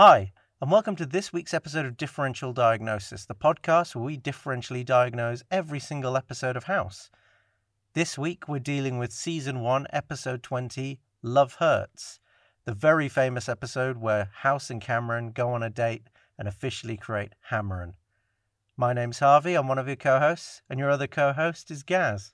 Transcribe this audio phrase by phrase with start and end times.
[0.00, 0.30] Hi,
[0.60, 5.42] and welcome to this week's episode of Differential Diagnosis, the podcast where we differentially diagnose
[5.50, 7.10] every single episode of House.
[7.94, 12.20] This week we're dealing with Season 1, Episode 20, Love Hurts,
[12.64, 16.04] the very famous episode where House and Cameron go on a date
[16.38, 17.94] and officially create Hameron.
[18.76, 21.82] My name's Harvey, I'm one of your co hosts, and your other co host is
[21.82, 22.32] Gaz.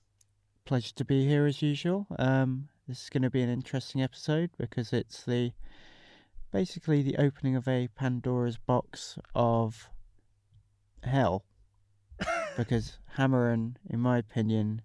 [0.66, 2.08] Pleasure to be here as usual.
[2.18, 5.52] Um, this is going to be an interesting episode because it's the
[6.54, 9.90] basically the opening of a Pandora's box of
[11.02, 11.44] hell.
[12.56, 14.82] because Hameron, in my opinion,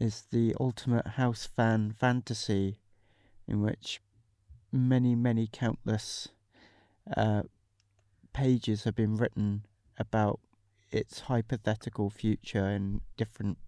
[0.00, 2.78] is the ultimate house fan fantasy
[3.46, 4.00] in which
[4.72, 6.28] many, many countless
[7.14, 7.42] uh,
[8.32, 9.66] pages have been written
[9.98, 10.40] about
[10.90, 13.58] its hypothetical future in different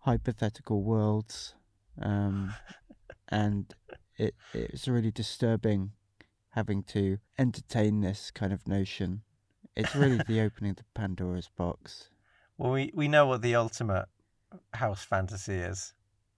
[0.00, 1.54] hypothetical worlds.
[2.02, 2.54] Um,
[3.28, 3.72] and
[4.16, 5.92] it it's really disturbing
[6.50, 9.22] having to entertain this kind of notion.
[9.76, 12.10] It's really the opening of Pandora's box.
[12.56, 14.06] Well, we, we know what the ultimate
[14.74, 15.94] house fantasy is.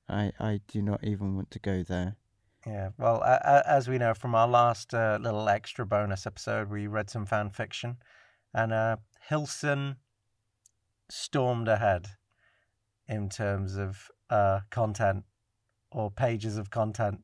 [0.09, 2.17] I, I do not even want to go there.
[2.67, 6.87] Yeah, well, uh, as we know from our last uh, little extra bonus episode, we
[6.87, 7.97] read some fan fiction,
[8.53, 8.97] and uh,
[9.29, 9.97] Hilson
[11.09, 12.07] stormed ahead
[13.09, 15.25] in terms of uh, content
[15.91, 17.21] or pages of content.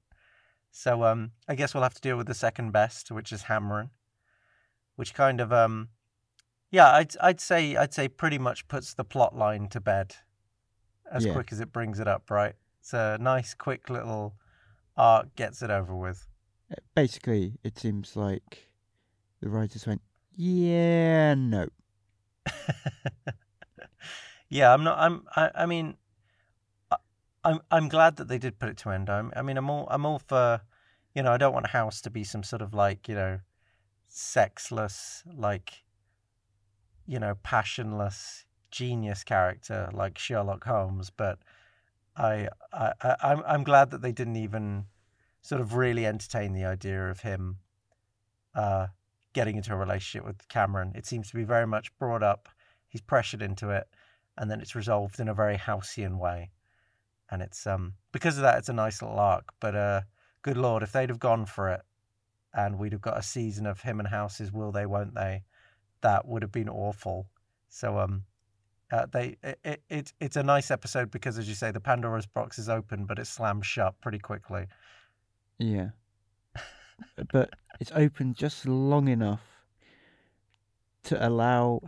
[0.79, 3.89] So um, I guess we'll have to deal with the second best, which is Hameron,
[4.97, 5.89] which kind of um,
[6.71, 10.17] yeah, I'd I'd say I'd say pretty much puts the plot line to bed
[11.11, 11.33] as Yeah.
[11.33, 12.31] quick as it brings it up.
[12.31, 14.35] Right, it's a nice, quick little
[14.99, 16.29] arc, gets it over with.
[16.71, 18.69] Uh, Basically, it seems like
[19.41, 20.03] the writers went,
[20.35, 21.69] yeah, no.
[24.51, 24.99] yeah, I'm not.
[24.99, 25.25] I'm.
[25.35, 25.97] I, I mean,
[27.47, 27.61] I'm.
[27.71, 29.09] I'm glad that they did put it to end.
[29.09, 29.87] I'm, I mean, I'm all.
[29.91, 30.61] I'm all for.
[31.15, 33.41] You know, I don't want House to be some sort of like you know,
[34.09, 35.85] sexless like.
[37.07, 41.39] You know, passionless genius character like Sherlock Holmes, but
[42.17, 43.43] I, I, I I'm.
[43.47, 44.87] I'm glad that they didn't even
[45.41, 47.59] sort of really entertain the idea of him.
[48.55, 48.89] Uh,
[49.35, 50.93] getting into a relationship with Cameron.
[50.97, 52.49] It seems to be very much brought up.
[52.89, 53.87] He's pressured into it
[54.39, 56.51] and then it's resolved in a very halcyon way.
[57.31, 59.45] And it's um because of that, it's a nice little arc.
[59.61, 60.01] But uh,
[60.43, 61.83] good lord, if they'd have gone for it,
[62.55, 65.43] and we'd have got a season of him and House's will they, won't they,
[66.01, 67.27] that would have been awful.
[67.69, 68.25] So um,
[68.91, 72.27] uh, they it, it, it it's a nice episode because as you say, the Pandora's
[72.27, 74.67] box is open, but it slams shut pretty quickly.
[75.59, 75.91] Yeah.
[77.33, 77.51] but
[77.81, 79.43] it's open just long enough
[81.05, 81.83] to allow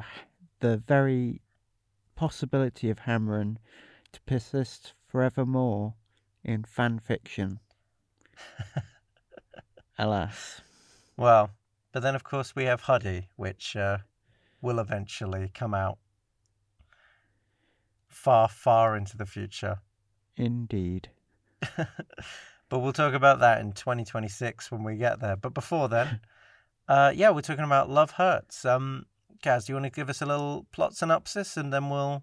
[0.61, 1.41] the very
[2.15, 3.57] possibility of Hameron
[4.13, 5.95] to persist forevermore
[6.45, 7.59] in fan fiction.
[9.99, 10.61] Alas.
[11.17, 11.51] Well,
[11.93, 13.99] but then of course we have Huddy, which uh,
[14.61, 15.99] will eventually come out
[18.07, 19.79] far, far into the future.
[20.37, 21.11] Indeed.
[21.77, 25.37] but we'll talk about that in 2026 when we get there.
[25.37, 26.21] But before then,
[26.89, 28.65] uh, yeah, we're talking about Love Hurts.
[28.65, 29.07] Um,
[29.43, 32.23] Gaz, do you want to give us a little plot synopsis and then we'll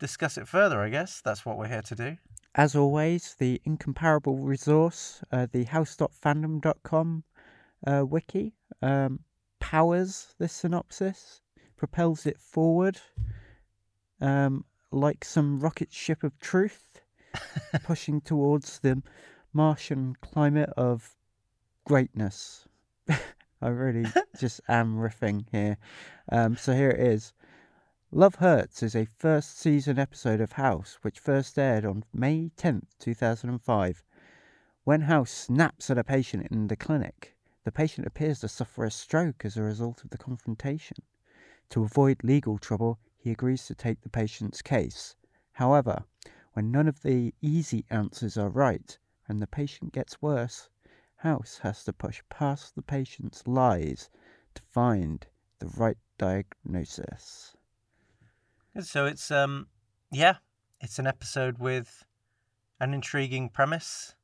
[0.00, 0.80] discuss it further?
[0.80, 2.16] I guess that's what we're here to do.
[2.56, 7.22] As always, the incomparable resource, uh, the house.fandom.com
[7.86, 9.20] uh, wiki, um,
[9.60, 11.42] powers this synopsis,
[11.76, 13.00] propels it forward
[14.20, 17.00] um, like some rocket ship of truth,
[17.84, 19.02] pushing towards the
[19.52, 21.14] Martian climate of
[21.84, 22.66] greatness.
[23.62, 24.10] I really
[24.40, 25.76] just am riffing here.
[26.30, 27.32] Um, so here it is.
[28.12, 32.88] Love Hurts is a first season episode of House which first aired on May 10th,
[32.98, 34.02] 2005.
[34.82, 38.90] When House snaps at a patient in the clinic, the patient appears to suffer a
[38.90, 40.96] stroke as a result of the confrontation.
[41.68, 45.14] To avoid legal trouble, he agrees to take the patient's case.
[45.52, 46.02] However,
[46.54, 48.98] when none of the easy answers are right
[49.28, 50.68] and the patient gets worse,
[51.18, 54.10] House has to push past the patient's lies
[54.54, 55.28] to find
[55.60, 57.54] the right diagnosis.
[58.78, 59.66] So it's um,
[60.12, 60.36] yeah,
[60.80, 62.04] it's an episode with
[62.78, 64.14] an intriguing premise,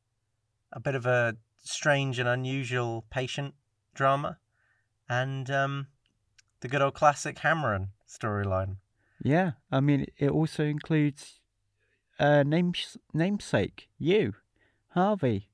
[0.73, 3.55] a bit of a strange and unusual patient
[3.95, 4.39] drama,
[5.09, 5.89] and um,
[6.61, 8.77] the good old classic Hameron storyline.
[9.23, 11.41] Yeah, I mean, it also includes
[12.21, 14.35] uh, names namesake you,
[14.91, 15.49] Harvey.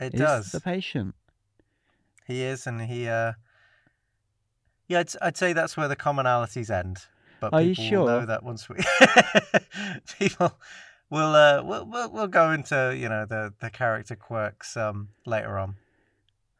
[0.00, 0.52] It is does.
[0.52, 1.14] the patient.
[2.26, 3.08] He is, and he.
[3.08, 3.34] Uh,
[4.86, 7.06] yeah, I'd, I'd say that's where the commonalities end.
[7.40, 8.26] But Are you people will know sure?
[8.26, 8.76] that once we
[10.18, 10.58] people
[11.10, 15.58] will uh, we'll, we'll we'll go into you know the the character quirks um later
[15.58, 15.76] on.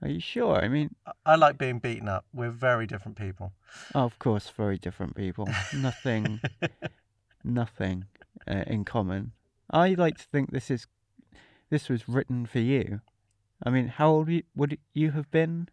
[0.01, 0.55] Are you sure?
[0.57, 2.25] I mean, I- I like being beaten up.
[2.33, 3.53] We're very different people.
[3.95, 5.49] oh, of course, very different people.
[5.75, 6.41] Nothing,
[7.45, 8.05] nothing
[8.47, 9.33] uh, in common.
[9.71, 10.87] I like to think this is
[11.69, 13.01] this was written for you.
[13.65, 15.69] I mean, how old you, would you have been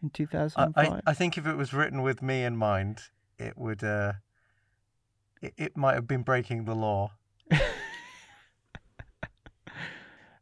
[0.00, 0.92] in I, 2005?
[1.04, 3.00] I, I think if it was written with me in mind,
[3.40, 3.82] it would.
[3.82, 4.12] Uh,
[5.42, 7.12] it, it might have been breaking the law.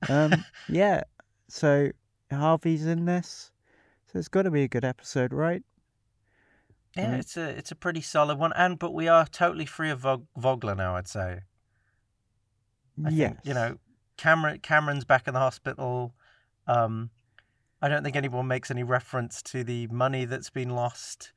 [0.09, 1.03] um, yeah.
[1.49, 1.91] So
[2.31, 3.51] Harvey's in this,
[4.13, 5.63] so it's got to be a good episode, right?
[6.97, 10.01] Yeah, it's a it's a pretty solid one, and but we are totally free of
[10.01, 10.97] Vog- Vogler now.
[10.97, 11.41] I'd say.
[13.05, 13.33] I yes.
[13.33, 13.77] think you know
[14.17, 16.15] Cameron Cameron's back in the hospital.
[16.67, 17.11] Um,
[17.83, 21.33] I don't think anyone makes any reference to the money that's been lost.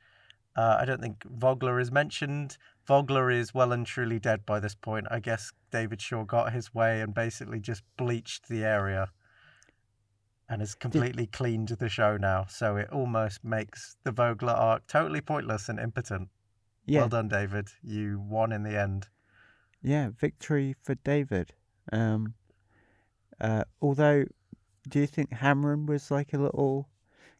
[0.55, 2.57] Uh, I don't think Vogler is mentioned.
[2.89, 5.05] Vogler is well and truly dead by this point.
[5.11, 9.11] I guess David Shore got his way and basically just bleached the area
[10.49, 12.47] and has completely cleaned the show now.
[12.49, 16.29] So it almost makes the Vogler arc totally pointless and impotent.
[16.87, 17.01] Yeah.
[17.01, 17.67] Well done, David.
[17.83, 19.07] You won in the end.
[19.83, 21.53] Yeah, victory for David.
[21.91, 22.33] Um,
[23.39, 24.25] uh, although,
[24.87, 26.89] do you think Hameron was like a little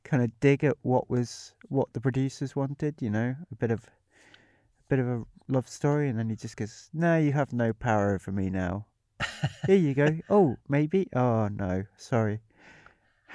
[0.04, 3.02] kind of dig at what was what the producers wanted?
[3.02, 6.56] You know, a bit of a bit of a love story, and then he just
[6.56, 8.86] goes, "No, you have no power over me now.
[9.66, 10.20] Here you go.
[10.30, 11.10] Oh, maybe.
[11.14, 12.40] Oh no, sorry.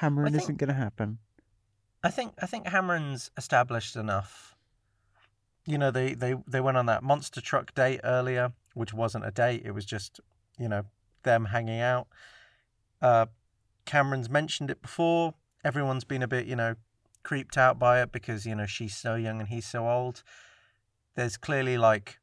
[0.01, 1.19] Hameron think- isn't going to happen.
[2.03, 4.55] I think I think Hameron's established enough.
[5.67, 9.31] You know, they, they, they went on that monster truck date earlier, which wasn't a
[9.31, 9.63] date.
[9.65, 10.21] It was just,
[10.59, 10.83] you know,
[11.23, 12.07] them hanging out.
[13.01, 13.27] Uh,
[13.87, 15.33] Cameron's mentioned it before.
[15.65, 16.75] Everyone's been a bit, you know,
[17.23, 20.23] creeped out by it because, you know, she's so young and he's so old.
[21.15, 22.19] There's clearly like,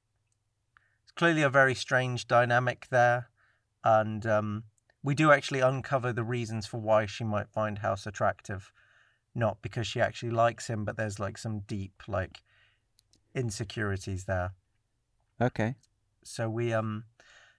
[1.04, 3.30] it's clearly a very strange dynamic there.
[3.84, 4.64] And um,
[5.02, 8.72] we do actually uncover the reasons for why she might find House attractive
[9.34, 12.42] not because she actually likes him, but there's like some deep like
[13.34, 14.52] insecurities there.
[15.40, 15.76] Okay.
[16.24, 17.06] So we um,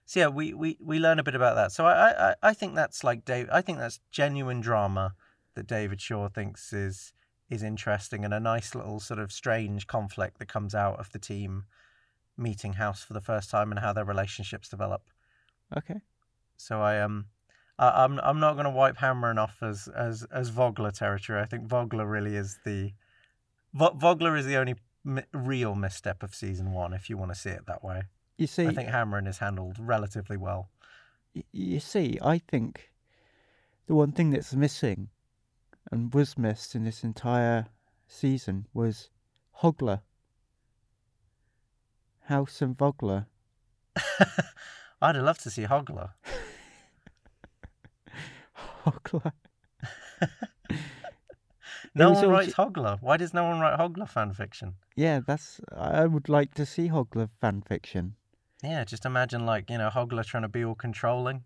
[0.05, 1.71] so yeah, we we we learn a bit about that.
[1.71, 3.49] So I I I think that's like Dave.
[3.51, 5.15] I think that's genuine drama
[5.55, 7.13] that David Shore thinks is
[7.53, 11.19] is interesting and a nice little sort of strange conflict that comes out of the
[11.19, 11.65] team
[12.37, 15.03] meeting House for the first time and how their relationships develop.
[15.75, 16.01] Okay.
[16.57, 17.25] So I um,
[17.79, 21.41] I, I'm I'm not going to wipe Hameron off as as as Vogler territory.
[21.41, 22.93] I think Vogler really is the
[23.73, 27.39] Vo- Vogler is the only mi- real misstep of season one, if you want to
[27.39, 28.03] see it that way.
[28.37, 30.69] You see, I think Hameron is handled relatively well.
[31.35, 32.91] y- you see, I think
[33.87, 35.09] the one thing that's missing
[35.91, 37.67] and was missed in this entire
[38.07, 39.09] season was
[39.61, 40.01] Hogler.
[42.27, 43.27] House and Vogler.
[45.01, 46.11] I'd love to see Hogler.
[48.85, 49.31] Hogler.
[51.95, 52.97] No one writes ju- Hogler.
[53.01, 54.73] Why does no one write Hogler fan fiction?
[54.95, 55.61] Yeah, that's.
[55.75, 58.15] I would like to see Hogler fan fiction.
[58.63, 61.43] Yeah, just imagine like you know Hogler trying to be all controlling.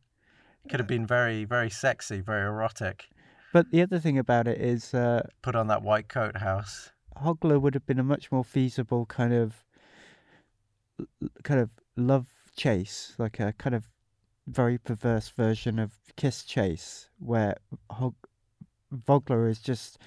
[0.69, 3.09] Could have been very very sexy, very erotic.
[3.57, 6.91] But the other thing about it is, uh, Put on that white coat house.
[7.23, 9.65] Hogler would have been a much more feasible kind of,
[11.41, 13.89] kind of love chase, like a kind of
[14.45, 17.57] very perverse version of Kiss Chase, where
[17.89, 18.27] Hog-
[18.91, 19.97] Vogler is just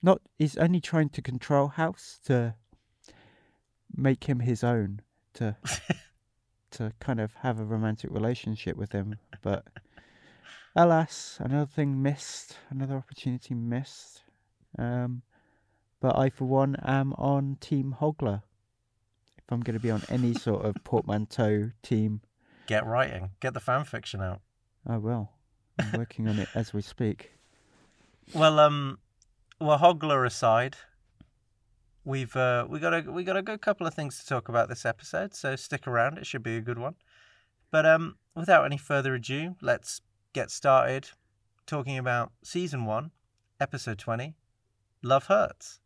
[0.00, 0.20] not.
[0.38, 2.54] He's only trying to control House to
[3.96, 5.00] make him his own,
[5.34, 5.56] to
[6.70, 9.66] to kind of have a romantic relationship with him, but.
[10.74, 14.22] Alas, another thing missed, another opportunity missed.
[14.78, 15.22] Um,
[16.00, 18.42] but I, for one, am on Team Hogler.
[19.36, 22.22] If I'm going to be on any sort of portmanteau team,
[22.66, 23.30] Get writing.
[23.40, 24.40] Get the fan fiction out.
[24.86, 25.30] I will.
[25.78, 27.32] I'm working on it as we speak.
[28.34, 28.98] Well, um,
[29.60, 30.76] well, Hogler aside,
[32.04, 34.68] we've uh, we got a we got a good couple of things to talk about
[34.68, 35.34] this episode.
[35.34, 36.94] So stick around; it should be a good one.
[37.70, 40.00] But um, without any further ado, let's
[40.32, 41.10] get started
[41.66, 43.10] talking about season one,
[43.60, 44.34] episode twenty,
[45.02, 45.81] "Love Hurts."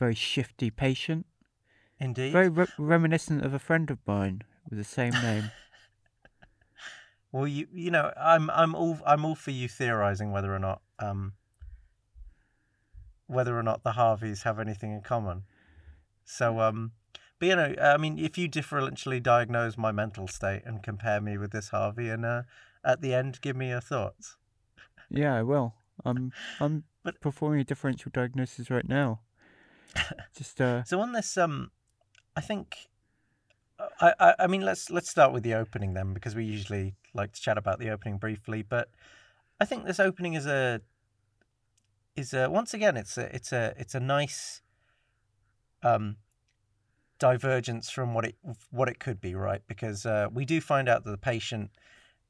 [0.00, 1.26] Very shifty patient.
[1.98, 2.32] Indeed.
[2.32, 5.52] Very re- reminiscent of a friend of mine with the same name.
[7.32, 10.82] Well, you you know, I'm I'm all I'm all for you theorizing whether or not
[10.98, 11.34] um
[13.28, 15.44] whether or not the Harveys have anything in common.
[16.24, 16.90] So, um,
[17.38, 21.38] but you know, I mean, if you differentially diagnose my mental state and compare me
[21.38, 22.42] with this Harvey, and uh,
[22.84, 24.36] at the end, give me your thoughts.
[25.08, 25.74] Yeah, I will.
[26.04, 29.20] I'm I'm But- performing a differential diagnosis right now.
[30.36, 31.70] Just uh, So on this, um,
[32.36, 32.88] I think,
[34.00, 37.32] I, I, I mean, let's let's start with the opening then, because we usually like
[37.32, 38.62] to chat about the opening briefly.
[38.62, 38.90] But
[39.60, 40.80] I think this opening is a
[42.16, 44.62] is a once again it's a it's a it's a nice
[45.82, 46.16] um
[47.18, 48.36] divergence from what it
[48.70, 49.62] what it could be, right?
[49.68, 51.70] Because uh, we do find out that the patient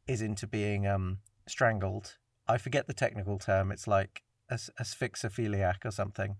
[0.07, 2.17] is into being um strangled.
[2.47, 3.73] I forget the technical term.
[3.73, 6.37] It's like as- asphyxiophiliac or something.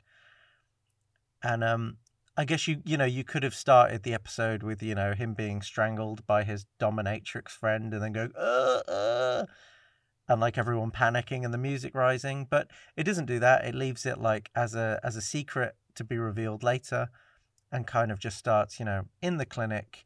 [1.43, 1.97] And um,
[2.37, 5.35] I guess you you know you could have started the episode with you know him
[5.35, 9.47] being strangled by his dominatrix friend and then go uh, uh,
[10.29, 13.65] and like everyone panicking and the music rising, but it doesn't do that.
[13.65, 17.09] It leaves it like as a as a secret to be revealed later,
[17.73, 20.05] and kind of just starts you know in the clinic.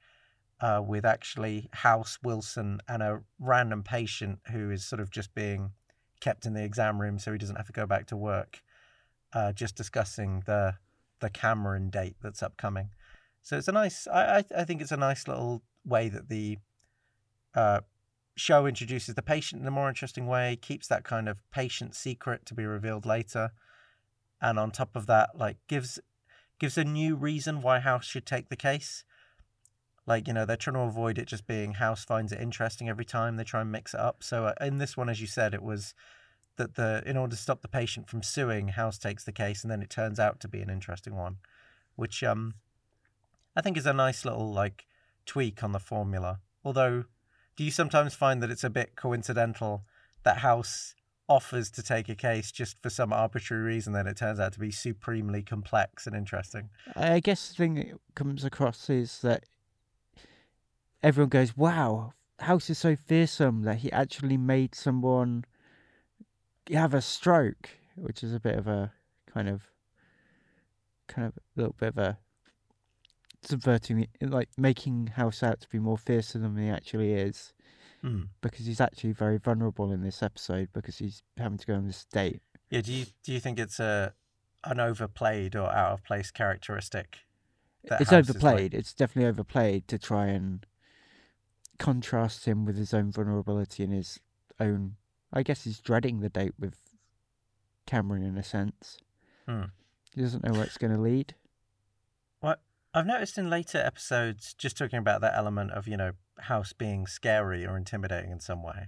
[0.61, 5.73] Uh, with actually House Wilson and a random patient who is sort of just being
[6.21, 8.63] kept in the exam room so he doesn't have to go back to work,
[9.35, 10.77] uh, just discussing the
[11.21, 12.91] the Cameron date that's upcoming.
[13.43, 14.07] So it's a nice.
[14.07, 16.59] I I, think it's a nice little way that the
[17.55, 17.81] uh,
[18.37, 22.47] show introduces the patient in a more interesting way, keeps that kind of patient secret
[22.47, 23.53] to be revealed later,
[24.41, 26.01] and on top of that, like gives
[26.59, 29.05] gives a new reason why House should take the case.
[30.07, 33.05] Like you know, they're trying to avoid it just being House finds it interesting every
[33.05, 34.23] time they try and mix it up.
[34.23, 35.95] So uh, in this one, as you said, it was
[36.57, 39.71] that the in order to stop the patient from suing, House takes the case, and
[39.71, 41.39] then it turns out to be an interesting one,
[41.97, 42.55] which um,
[43.57, 44.87] I think is a nice little like
[45.27, 46.41] tweak on the formula.
[46.65, 47.05] Although,
[47.57, 49.85] do you sometimes find that it's a bit coincidental
[50.23, 50.95] that House
[51.29, 54.61] offers to take a case just for some arbitrary reason, then it turns out to
[54.61, 56.69] be supremely complex and interesting?
[56.95, 59.45] I guess the thing that comes across is that
[61.03, 65.45] everyone goes, "Wow, House is so fearsome that he actually made someone
[66.71, 68.93] have a stroke," which is a bit of a
[69.27, 69.63] kind of,
[71.09, 72.19] kind of a little bit of a
[73.43, 77.53] subverting, the, like making House out to be more fearsome than he actually is,
[78.01, 78.23] Hmm.
[78.41, 82.05] because he's actually very vulnerable in this episode because he's having to go on this
[82.07, 82.43] date.
[82.71, 82.81] Yeah.
[82.81, 84.15] Do you do you think it's a
[84.65, 87.19] an overplayed or out of place characteristic?
[87.83, 88.75] it's House is like- overplayed.
[88.75, 90.65] It's definitely overplayed to try and
[91.79, 94.21] contrast him with his own vulnerability and his
[94.59, 94.97] own.
[95.35, 96.79] I guess he's dreading the date with
[97.87, 98.97] Cameron in a sense.
[99.47, 99.65] Hmm.
[100.15, 101.35] He doesn't know where it's going to lead.
[102.97, 107.09] I've noticed in later episodes, just talking about that element of, you know, House being
[107.09, 108.87] scary or intimidating in some way.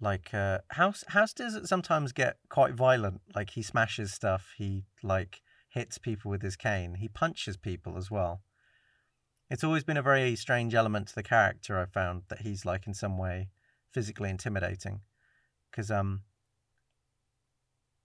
[0.00, 3.20] Like, uh, House, House does sometimes get quite violent.
[3.32, 8.10] Like, he smashes stuff, he, like, hits people with his cane, he punches people as
[8.10, 8.42] well.
[9.48, 12.88] It's always been a very strange element to the character, I've found, that he's, like,
[12.88, 13.50] in some way
[13.92, 15.00] physically intimidating.
[15.70, 16.22] Because, um,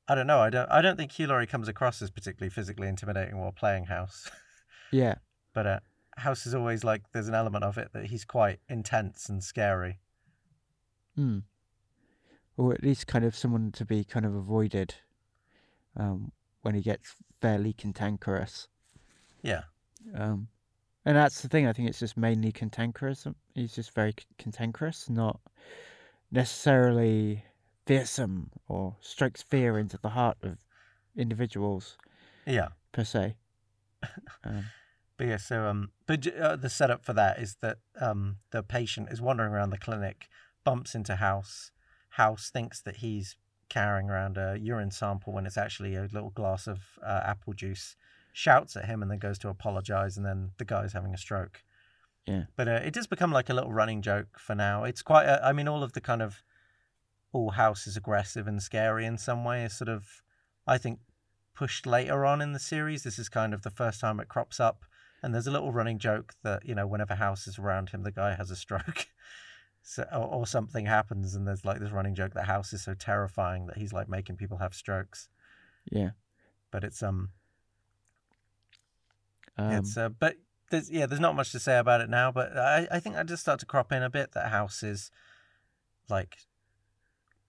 [0.07, 0.39] I don't know.
[0.39, 0.71] I don't.
[0.71, 4.29] I don't think Hugh Laurie comes across as particularly physically intimidating while playing House.
[4.89, 5.15] Yeah,
[5.53, 5.79] but uh,
[6.15, 9.99] House is always like there's an element of it that he's quite intense and scary.
[11.13, 11.39] hmm.
[12.55, 14.95] or at least kind of someone to be kind of avoided
[15.97, 18.69] um, when he gets fairly cantankerous.
[19.43, 19.63] Yeah.
[20.15, 20.47] Um,
[21.07, 21.65] and that's the thing.
[21.67, 23.25] I think it's just mainly cantankerous.
[23.55, 25.39] He's just very cantankerous, not
[26.31, 27.43] necessarily
[27.85, 30.57] fearsome or strikes fear into the heart of
[31.15, 31.97] individuals
[32.45, 32.69] Yeah.
[32.91, 33.35] per se.
[34.43, 34.65] Um,
[35.17, 35.37] But yeah.
[35.37, 39.51] So um, but uh, the setup for that is that um, the patient is wandering
[39.51, 40.27] around the clinic,
[40.63, 41.71] bumps into House.
[42.09, 43.35] House thinks that he's
[43.67, 47.95] carrying around a urine sample when it's actually a little glass of uh, apple juice.
[48.37, 51.63] Shouts at him and then goes to apologize, and then the guy's having a stroke.
[52.27, 52.43] Yeah.
[52.55, 54.83] But uh, it does become like a little running joke for now.
[54.83, 55.25] It's quite.
[55.25, 56.43] A, I mean, all of the kind of
[57.31, 60.21] all House is aggressive and scary in some way is sort of,
[60.67, 60.99] I think,
[61.55, 63.01] pushed later on in the series.
[63.01, 64.85] This is kind of the first time it crops up,
[65.23, 68.11] and there's a little running joke that you know whenever House is around him, the
[68.11, 69.07] guy has a stroke.
[69.89, 72.93] So, or, or something happens, and there's like this running joke that House is so
[72.93, 75.29] terrifying that he's like making people have strokes.
[75.89, 76.09] yeah.
[76.71, 77.29] But it's um,
[79.57, 80.35] Um, it's uh, but
[80.69, 82.31] there's yeah, there's not much to say about it now.
[82.31, 85.11] But I I think I just start to crop in a bit that House is
[86.09, 86.37] like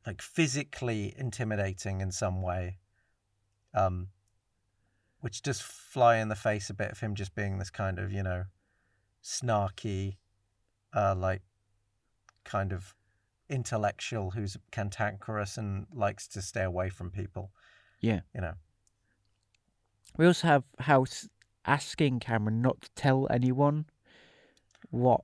[0.06, 2.78] like physically intimidating in some way,
[3.74, 4.08] um,
[5.20, 8.12] which does fly in the face a bit of him just being this kind of
[8.12, 8.44] you know
[9.22, 10.16] snarky,
[10.94, 11.42] uh, like
[12.44, 12.94] kind of
[13.50, 17.50] intellectual who's cantankerous and likes to stay away from people.
[18.00, 18.20] Yeah.
[18.34, 18.54] You know.
[20.16, 21.28] We also have House
[21.64, 23.86] asking Cameron not to tell anyone
[24.90, 25.22] what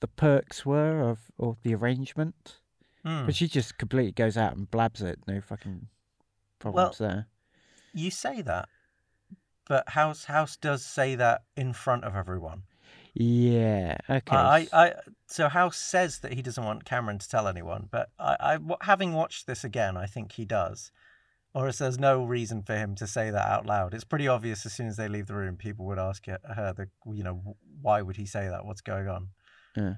[0.00, 2.60] the perks were of or the arrangement,
[3.04, 3.26] Hmm.
[3.26, 5.20] but she just completely goes out and blabs it.
[5.26, 5.88] No fucking
[6.58, 7.26] problems there.
[7.94, 8.68] You say that,
[9.68, 12.62] but House House does say that in front of everyone.
[13.14, 13.96] Yeah.
[14.10, 14.36] Okay.
[14.36, 14.92] I, I,
[15.26, 19.14] so House says that he doesn't want Cameron to tell anyone, but I, I, having
[19.14, 20.90] watched this again, I think he does.
[21.56, 23.94] Or as there's no reason for him to say that out loud.
[23.94, 26.74] It's pretty obvious as soon as they leave the room, people would ask her, her
[26.76, 28.66] the, you know, why would he say that?
[28.66, 29.28] What's going on?
[29.74, 29.94] Yeah.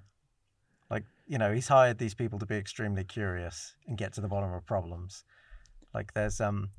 [0.88, 4.28] Like, you know, he's hired these people to be extremely curious and get to the
[4.28, 5.24] bottom of problems.
[5.92, 6.70] Like, there's, um,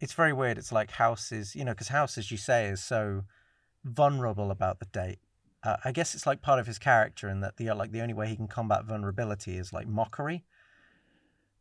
[0.00, 0.58] it's very weird.
[0.58, 3.24] It's like House is, you know, because House, as you say, is so
[3.84, 5.20] vulnerable about the date.
[5.62, 8.12] Uh, I guess it's like part of his character in that the like the only
[8.12, 10.44] way he can combat vulnerability is like mockery.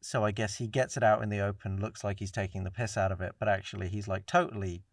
[0.01, 2.71] So I guess he gets it out in the open, looks like he's taking the
[2.71, 4.83] piss out of it, but actually he's like totally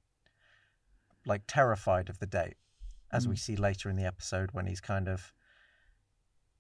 [1.27, 2.57] like terrified of the date,
[3.13, 5.33] as we see later in the episode when he's kind of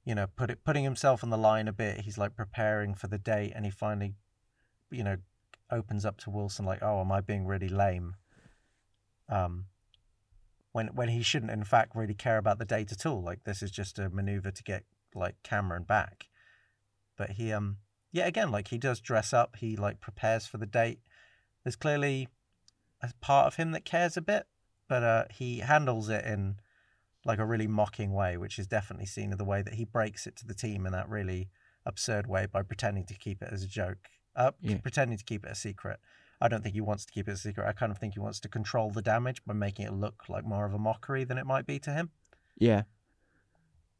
[0.04, 2.02] you know put it, putting himself on the line a bit.
[2.02, 4.14] He's like preparing for the date, and he finally
[4.90, 5.16] you know
[5.70, 8.16] opens up to Wilson like, "Oh, am I being really lame?"
[9.28, 9.66] Um,
[10.74, 13.22] when when he shouldn't in fact really care about the date at all.
[13.22, 14.84] Like this is just a maneuver to get
[15.14, 16.26] like Cameron back.
[17.16, 17.78] But he um
[18.14, 19.56] yeah again like he does dress up.
[19.56, 21.00] He like prepares for the date.
[21.64, 22.28] There's clearly
[23.02, 24.46] a part of him that cares a bit,
[24.88, 26.56] but uh he handles it in
[27.26, 30.26] like a really mocking way, which is definitely seen in the way that he breaks
[30.26, 31.48] it to the team in that really
[31.84, 34.78] absurd way by pretending to keep it as a joke, uh, Yeah.
[34.78, 35.98] pretending to keep it a secret.
[36.40, 37.66] I don't think he wants to keep it a secret.
[37.66, 40.44] I kind of think he wants to control the damage by making it look like
[40.44, 42.10] more of a mockery than it might be to him.
[42.58, 42.82] Yeah.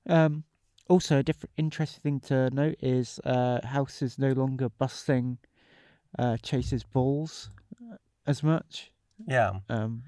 [0.06, 0.44] Um.
[0.88, 5.38] Also, a different interesting thing to note is uh, House is no longer busting
[6.18, 7.50] uh, Chase's balls
[7.90, 8.92] uh, as much.
[9.26, 9.52] Yeah.
[9.68, 10.02] Um.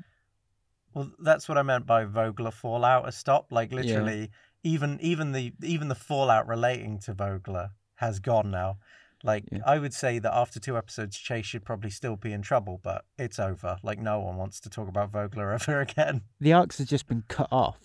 [0.93, 3.53] Well, that's what I meant by Vogler fallout has stopped.
[3.53, 4.31] Like literally,
[4.63, 8.79] even even the even the fallout relating to Vogler has gone now.
[9.25, 9.61] Like Yeah.
[9.67, 13.05] I would say that after two episodes, Chase should probably still be in trouble, but
[13.19, 13.79] it's over.
[13.83, 16.23] Like no one wants to talk about Vogler ever again.
[16.41, 17.79] The arcs have just been cut off.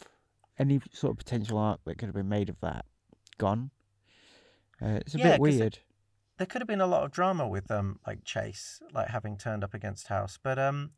[0.59, 2.85] Any sort of potential arc that could have been made of that
[3.47, 3.71] gone.
[4.81, 5.79] Uh, it's a Yeah, bit it- weird.
[6.37, 9.63] there could have been a lot of drama with um like Chase like having turned
[9.63, 10.91] up against House, but um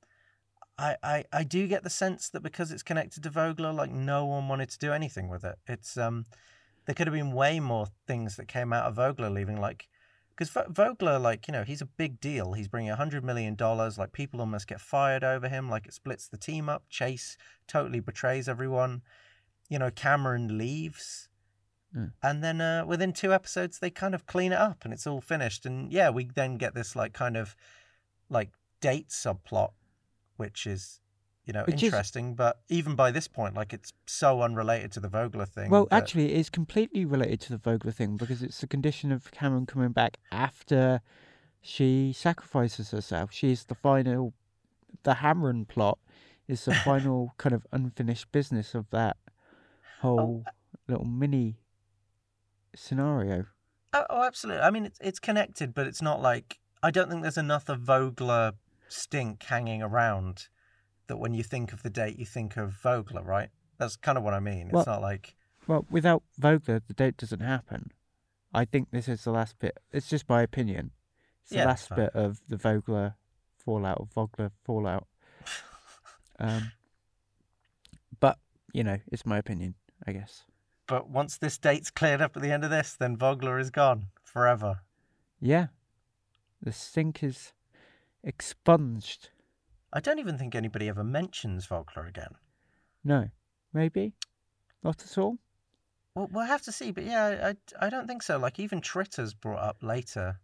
[0.77, 4.25] I, I I do get the sense that because it's connected to Vogler, like no
[4.25, 5.58] one wanted to do anything with it.
[5.67, 6.25] It's um
[6.86, 9.88] there could have been way more things that came out of Vogler leaving like
[10.36, 12.53] because Vogler like you know he's a big deal.
[12.53, 13.97] He's bringing a hundred million dollars.
[13.97, 15.69] Like people almost get fired over him.
[15.69, 16.84] Like it splits the team up.
[16.89, 19.01] Chase totally betrays everyone.
[19.69, 21.29] You know Cameron leaves.
[21.95, 22.12] Mm.
[22.23, 25.21] And then uh, within two episodes, they kind of clean it up and it's all
[25.21, 25.65] finished.
[25.65, 27.56] And yeah, we then get this like kind of
[28.29, 28.49] like
[28.82, 29.71] date subplot,
[30.38, 30.99] which is
[31.45, 32.36] you know Which is- interesting.
[32.36, 35.69] But even by this point, like it's so unrelated to the Vogler thing.
[35.69, 39.12] Well, that- actually, it is completely related to the Vogler thing because it's the condition
[39.12, 41.01] of Cameron coming back after
[41.62, 43.32] she sacrifices herself.
[43.32, 44.34] She's the final.
[45.03, 45.99] The Hameron plot
[46.47, 49.17] is the final kind of unfinished business of that
[50.01, 50.43] whole
[50.88, 51.58] little mini
[52.76, 53.46] scenario.
[53.94, 54.64] Oh, oh, absolutely.
[54.64, 57.80] I mean, it's it's connected, but it's not like I don't think there's enough of
[57.82, 58.54] Vogler
[58.88, 60.48] stink hanging around
[61.08, 63.50] that when you think of the date, you think of Vogler, right?
[63.78, 64.68] That's kind of what I mean.
[64.68, 65.36] It's Well- not like
[65.68, 67.92] Well, without Vogler, the date doesn't happen.
[68.54, 69.78] I think this is the last bit.
[69.92, 70.92] It's just my opinion.
[71.42, 73.16] It's the Yeah, last bit of the Vogler
[73.58, 75.08] fallout, or Vogler fallout.
[76.40, 76.72] Um,
[78.20, 78.40] but
[78.74, 80.44] you know, it's my opinion, I guess.
[80.88, 84.08] But once this date's cleared up at the end of this, then Vogler is gone
[84.24, 84.82] forever.
[85.39, 85.67] Yeah,
[86.62, 87.54] the sink is
[88.24, 89.30] expunged.
[89.91, 92.36] I don't even think anybody ever mentions Vogler again.
[93.04, 93.30] No,
[93.74, 94.13] maybe
[94.84, 95.38] not at all.
[96.15, 98.38] Well, we'll have to see, but yeah, I, I don't think so.
[98.38, 100.39] Like even Tritter's brought up later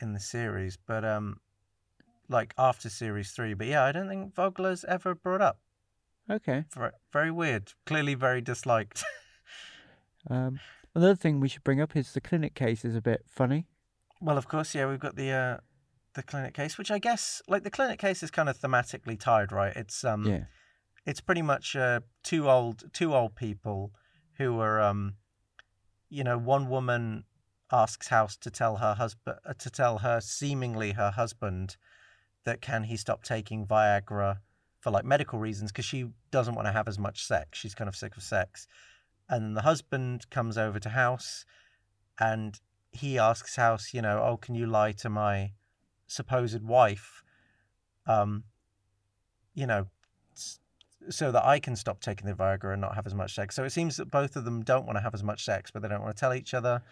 [0.00, 1.40] in the series, but um,
[2.28, 3.54] like after series three.
[3.54, 5.58] But yeah, I don't think Vogler's ever brought up.
[6.30, 6.64] Okay.
[6.74, 7.72] Very, very weird.
[7.86, 9.04] Clearly very disliked.
[10.28, 10.58] Um,
[10.92, 13.66] another thing we should bring up is the clinic case is a bit funny.
[14.20, 15.56] well, of course, yeah, we've got the uh,
[16.14, 19.52] the clinic case, which I guess like the clinic case is kind of thematically tied,
[19.52, 19.72] right?
[19.76, 20.44] It's um, Yeah.
[21.04, 23.92] it's pretty much uh, two old two old people
[24.38, 25.14] who are um
[26.08, 27.22] you know one woman
[27.70, 31.76] asks house to tell her husband uh, to tell her seemingly her husband
[32.44, 34.38] that can he stop taking viagra
[34.86, 37.88] for like medical reasons because she doesn't want to have as much sex she's kind
[37.88, 38.68] of sick of sex
[39.28, 41.44] and the husband comes over to house
[42.20, 42.60] and
[42.92, 45.50] he asks house you know oh can you lie to my
[46.06, 47.22] supposed wife,
[48.06, 48.44] um,
[49.54, 49.86] you know,
[51.08, 53.54] so that I can stop taking the Viagra and not have as much sex.
[53.54, 55.82] So it seems that both of them don't want to have as much sex, but
[55.82, 56.82] they don't want to tell each other.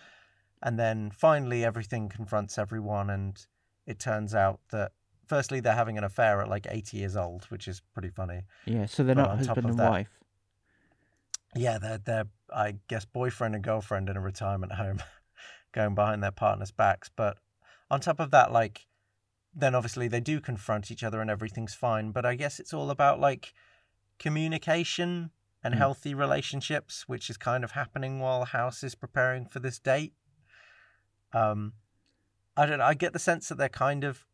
[0.62, 3.44] And then finally, everything confronts everyone, and
[3.86, 4.92] it turns out that
[5.26, 8.42] firstly they're having an affair at like 80 years old, which is pretty funny.
[8.66, 10.08] Yeah, so they're But not on top husband of and that- wife.
[11.56, 15.02] Yeah, they're they're I guess boyfriend and girlfriend in a retirement home,
[15.72, 17.08] going behind their partners' backs.
[17.14, 17.38] But
[17.90, 18.86] on top of that, like
[19.54, 22.10] then obviously they do confront each other and everything's fine.
[22.10, 23.52] But I guess it's all about like
[24.18, 25.30] communication
[25.62, 25.78] and Mm.
[25.78, 30.12] healthy relationships, which is kind of happening while House is preparing for this date.
[31.32, 31.72] Um,
[32.56, 32.84] I don't know.
[32.84, 34.26] I get the sense that they're kind of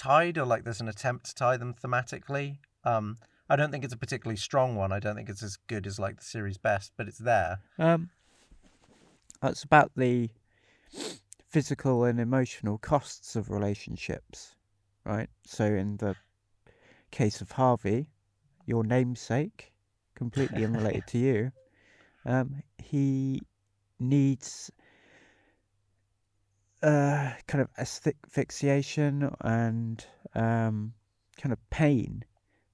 [0.00, 2.56] tied, or like there's an attempt to tie them thematically.
[2.84, 3.18] Um,
[3.50, 4.92] I don't think it's a particularly strong one.
[4.92, 7.58] I don't think it's as good as like the series best, but it's there.
[7.78, 8.08] Um,
[9.42, 10.30] it's about the
[11.46, 14.54] physical and emotional costs of relationships,
[15.04, 15.28] right?
[15.44, 16.16] So in the
[17.10, 18.06] case of Harvey,
[18.66, 19.72] your namesake,
[20.14, 21.52] completely unrelated to you,
[22.24, 23.42] um, he
[23.98, 24.70] needs
[26.82, 30.92] uh, kind of asphyxiation and um,
[31.40, 32.24] kind of pain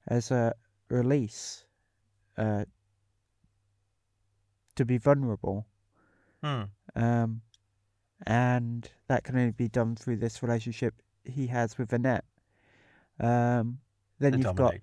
[0.09, 0.55] as a
[0.89, 1.65] release
[2.39, 2.65] uh,
[4.77, 5.67] to be vulnerable.
[6.43, 6.63] Hmm.
[6.95, 7.41] Um,
[8.27, 12.25] and that can only be done through this relationship he has with Annette.
[13.21, 13.79] Um,
[14.19, 14.75] then The you've got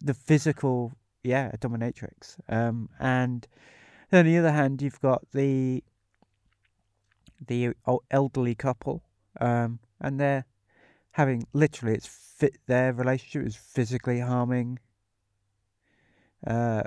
[0.00, 2.38] the physical, yeah, a dominatrix.
[2.48, 3.46] Um, and
[4.10, 5.84] then on the other hand, you've got the
[7.46, 7.74] the
[8.10, 9.02] elderly couple,
[9.40, 10.44] um, and they're
[11.12, 14.78] having literally it's fit their relationship is physically harming
[16.46, 16.82] uh,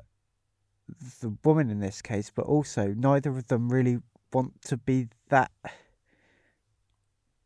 [1.21, 3.99] the woman in this case, but also neither of them really
[4.31, 5.51] want to be that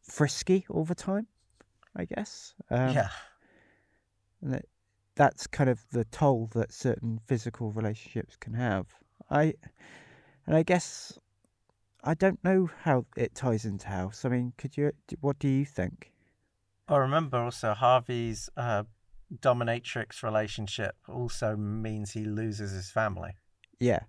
[0.01, 1.27] frisky all the time.
[1.95, 2.53] I guess.
[2.69, 3.09] Um, yeah.
[4.41, 4.65] and that
[5.15, 8.85] that's kind of the toll that certain physical relationships can have.
[9.29, 9.55] I
[10.45, 11.17] and I guess
[12.03, 14.23] I don't know how it ties into house.
[14.23, 14.91] I mean, could you?
[15.21, 16.11] What do you think?
[16.87, 18.83] I remember also Harvey's uh,
[19.33, 23.31] dominatrix relationship also means he loses his family.
[23.79, 23.99] Yeah.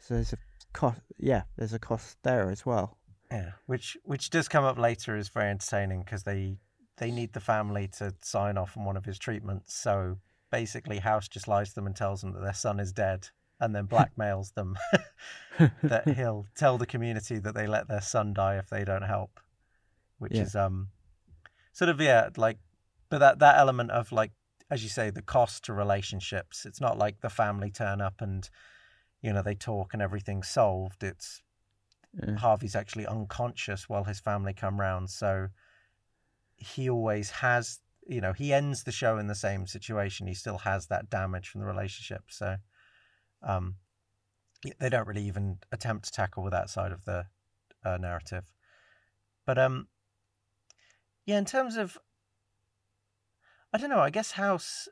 [0.00, 0.38] So there's a
[0.72, 1.00] cost.
[1.18, 2.98] Yeah, there's a cost there as well.
[3.30, 6.58] Yeah, which which does come up later is very entertaining because they
[6.98, 9.74] they need the family to sign off on one of his treatments.
[9.74, 10.18] So
[10.50, 13.28] basically, House just lies to them and tells them that their son is dead,
[13.60, 14.76] and then blackmails them
[15.82, 19.40] that he'll tell the community that they let their son die if they don't help,
[20.18, 20.42] which Yeah.
[20.42, 20.88] is um
[21.72, 22.58] sort of yeah like,
[23.08, 24.32] but that that element of like
[24.70, 26.64] as you say the cost to relationships.
[26.64, 28.48] It's not like the family turn up and
[29.20, 31.02] you know they talk and everything's solved.
[31.02, 31.42] It's
[32.14, 32.36] Yeah.
[32.36, 35.10] Harvey's actually unconscious while his family come round.
[35.10, 35.48] So
[36.56, 40.26] he always has, you know, he ends the show in the same situation.
[40.26, 42.24] He still has that damage from the relationship.
[42.28, 42.56] So
[43.42, 43.76] um,
[44.78, 47.26] they don't really even attempt to tackle that side of the
[47.84, 48.44] uh, narrative.
[49.46, 49.88] But um,
[51.26, 51.98] yeah, in terms of,
[53.72, 54.00] I don't know.
[54.00, 54.88] I guess House.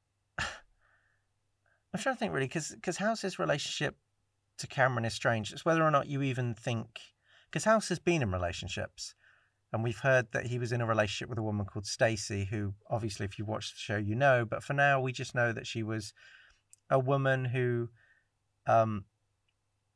[0.38, 3.96] I'm trying to think really because because House's relationship
[4.58, 5.52] to Cameron is strange.
[5.52, 6.88] It's whether or not you even think
[7.50, 9.14] because House has been in relationships,
[9.72, 12.74] and we've heard that he was in a relationship with a woman called Stacy, who
[12.90, 14.44] obviously, if you watch the show, you know.
[14.44, 16.12] But for now, we just know that she was
[16.90, 17.88] a woman who
[18.66, 19.04] um,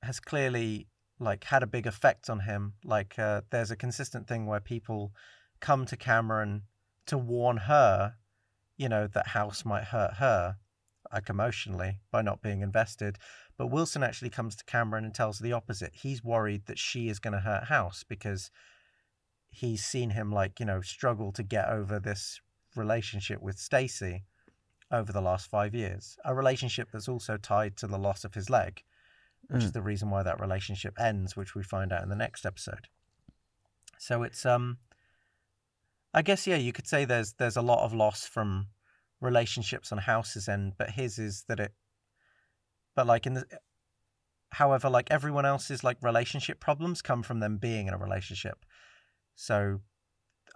[0.03, 2.75] has clearly like had a big effect on him.
[2.85, 5.13] Like uh, there's a consistent thing where people
[5.61, 6.63] come to Cameron
[7.07, 8.15] to warn her,
[8.77, 10.57] you know, that House might hurt her,
[11.13, 13.19] like emotionally by not being invested.
[13.57, 15.93] But Wilson actually comes to Cameron and tells the opposite.
[15.95, 18.51] He's worried that she is going to hurt House because
[19.51, 22.41] he's seen him like, you know, struggle to get over this
[22.75, 24.25] relationship with Stacy
[24.93, 26.17] over the last 5 years.
[26.25, 28.85] A relationship that's also tied to the loss of his leg,
[29.49, 29.75] which is Mm.
[29.75, 32.89] the reason why that relationship ends, which we find out in the next episode.
[33.99, 34.79] So it's um
[36.15, 38.69] I guess yeah, you could say there's there's a lot of loss from
[39.21, 41.75] relationships on House's end, but his is that it
[42.95, 43.47] but like in the
[44.51, 48.67] however like everyone else's like relationship problems come from them being in a relationship
[49.35, 49.81] so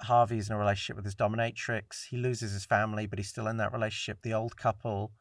[0.02, 2.06] harvey's in a relationship with his dominatrix.
[2.10, 4.22] He loses his family but he's still in that relationship.
[4.22, 5.12] The old couple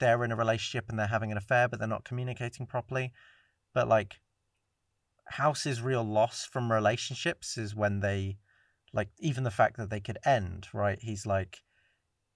[0.00, 3.12] they're in a relationship and they're having an affair but they're not communicating properly.
[3.74, 4.20] But like
[5.26, 8.38] house's real loss from relationships is when they
[8.92, 10.98] like even the fact that they could end right?
[11.00, 11.62] He's like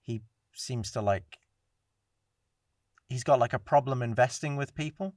[0.01, 0.21] he
[0.53, 1.37] seems to like
[3.09, 5.15] he's got like a problem investing with people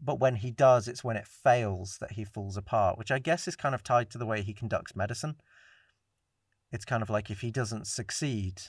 [0.00, 3.46] but when he does it's when it fails that he falls apart which i guess
[3.46, 5.36] is kind of tied to the way he conducts medicine
[6.72, 8.62] it's kind of like if he doesn't succeed,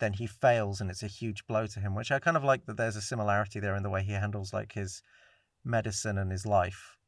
[0.00, 2.66] then he fails and it's a huge blow to him, which I kind of like
[2.66, 5.02] that there's a similarity there in the way he handles like his
[5.64, 6.98] medicine and his life.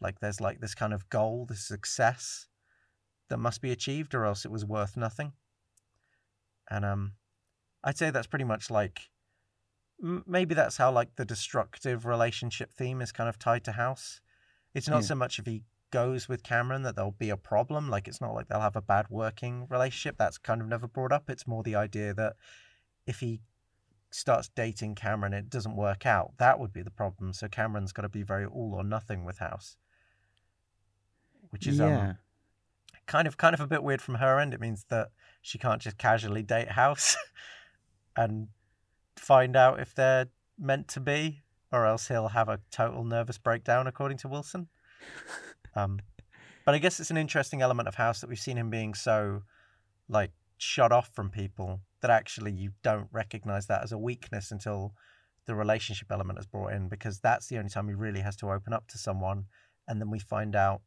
[0.00, 2.48] Like there's like this kind of goal, this success
[3.28, 5.34] that must be achieved or else it was worth nothing.
[6.70, 7.12] And um
[7.84, 9.10] I'd say that's pretty much like
[10.02, 14.20] m- maybe that's how like the destructive relationship theme is kind of tied to House.
[14.74, 15.08] It's not Yeah.
[15.08, 17.88] so much if he goes with Cameron that there'll be a problem.
[17.88, 20.16] Like it's not like they'll have a bad working relationship.
[20.18, 21.30] That's kind of never brought up.
[21.30, 22.34] It's more the idea that
[23.06, 23.40] if he
[24.10, 26.32] starts dating Cameron, it doesn't work out.
[26.38, 27.32] That would be the problem.
[27.32, 29.76] So Cameron's got to be very all or nothing with House,
[31.50, 32.10] which is yeah.
[32.10, 32.18] um,
[33.06, 34.54] kind of kind of a bit weird from her end.
[34.54, 35.10] It means that
[35.42, 37.16] she can't just casually date House
[38.16, 38.48] and
[39.16, 40.28] find out if they're
[40.58, 44.68] meant to be, or else he'll have a total nervous breakdown, according to Wilson.
[45.74, 46.00] Um,
[46.64, 49.42] but I guess it's an interesting element of House that we've seen him being so
[50.08, 54.94] like shut off from people that actually you don't recognize that as a weakness until
[55.46, 58.50] the relationship element is brought in because that's the only time he really has to
[58.50, 59.46] open up to someone
[59.88, 60.82] and then we find out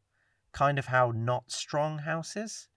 [0.54, 2.70] kind of how not strong House is.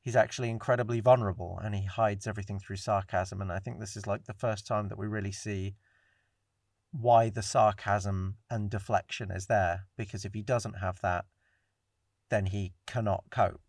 [0.00, 4.06] He's actually incredibly vulnerable and he hides everything through sarcasm and I think this is
[4.06, 5.76] like the first time that we really see
[6.92, 11.24] why the sarcasm and deflection is there because if he doesn't have that
[12.30, 13.60] then he cannot cope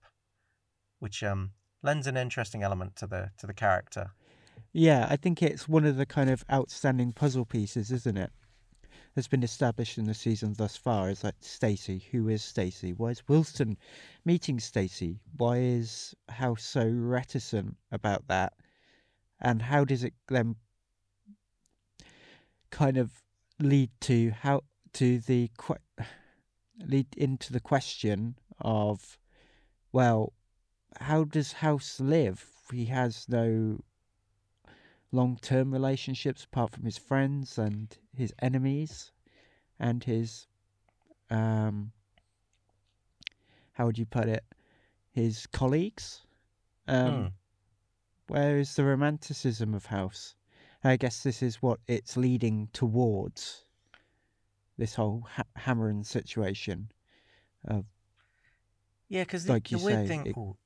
[1.00, 4.12] which um lends an interesting element to the to the character
[4.74, 8.32] Yeah, I think it's one of the kind of outstanding puzzle pieces, isn't it?
[9.16, 11.10] That's been established in the season thus far.
[11.10, 12.00] Is like Stacy.
[12.12, 12.94] Who is Stacy?
[12.94, 13.78] Why is Wilson
[14.26, 15.20] meeting Stacy?
[15.38, 18.54] Why is House so reticent about that?
[19.40, 20.56] And how does it then
[22.74, 23.12] kind of
[23.60, 24.62] lead to how
[24.94, 25.78] to the que-
[26.80, 29.18] lead into the question of,
[29.92, 30.34] well,
[31.00, 32.46] how does House live?
[32.72, 33.80] He has no
[35.12, 39.12] long term relationships apart from his friends and his enemies
[39.80, 40.48] and his
[41.30, 41.92] um
[43.74, 44.44] how would you put it
[45.12, 46.22] his colleagues
[46.88, 47.28] um Hmm.
[48.34, 50.34] where is the romanticism of house
[50.84, 53.66] i guess this is what it's leading towards
[54.78, 56.92] this whole ha- Hameron situation
[59.10, 60.58] yeah because Like the, the weird say, thing it- ooh,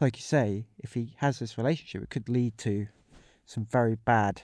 [0.00, 2.88] like you say if he has this relationship it could lead to
[3.44, 4.42] some very bad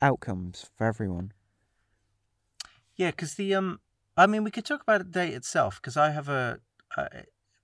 [0.00, 1.32] outcomes for everyone.
[2.96, 3.80] Yeah, because the um,
[4.16, 6.60] I mean, we could talk about the date itself because I have a,
[6.96, 7.08] uh,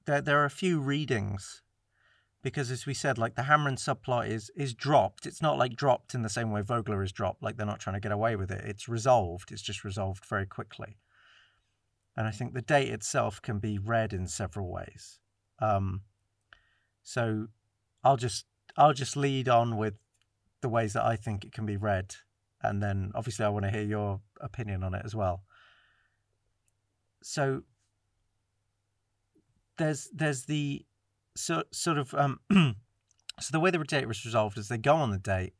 [0.04, 1.62] there there are a few readings,
[2.44, 5.24] because as we said, like the Hameron subplot is is dropped.
[5.24, 7.42] It's not like dropped in the same way Vogler is dropped.
[7.42, 8.62] Like they're not trying to get away with it.
[8.66, 9.50] It's resolved.
[9.50, 10.98] It's just resolved very quickly.
[12.14, 15.18] And I think the date itself can be read in several ways.
[15.58, 16.02] Um,
[17.02, 17.46] so
[18.04, 18.44] I'll just
[18.76, 19.94] I'll just lead on with
[20.60, 22.14] the ways that I think it can be read,
[22.62, 25.44] and then obviously I want to hear your opinion on it as well.
[27.22, 27.62] So
[29.78, 30.84] there's there's the
[31.36, 35.10] so, sort of um so the way the date was resolved is they go on
[35.10, 35.54] the date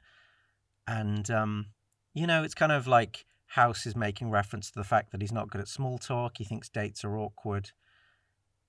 [0.87, 1.67] and um
[2.13, 5.31] you know it's kind of like House is making reference to the fact that he's
[5.31, 6.39] not good at small talk.
[6.39, 7.71] He thinks dates are awkward,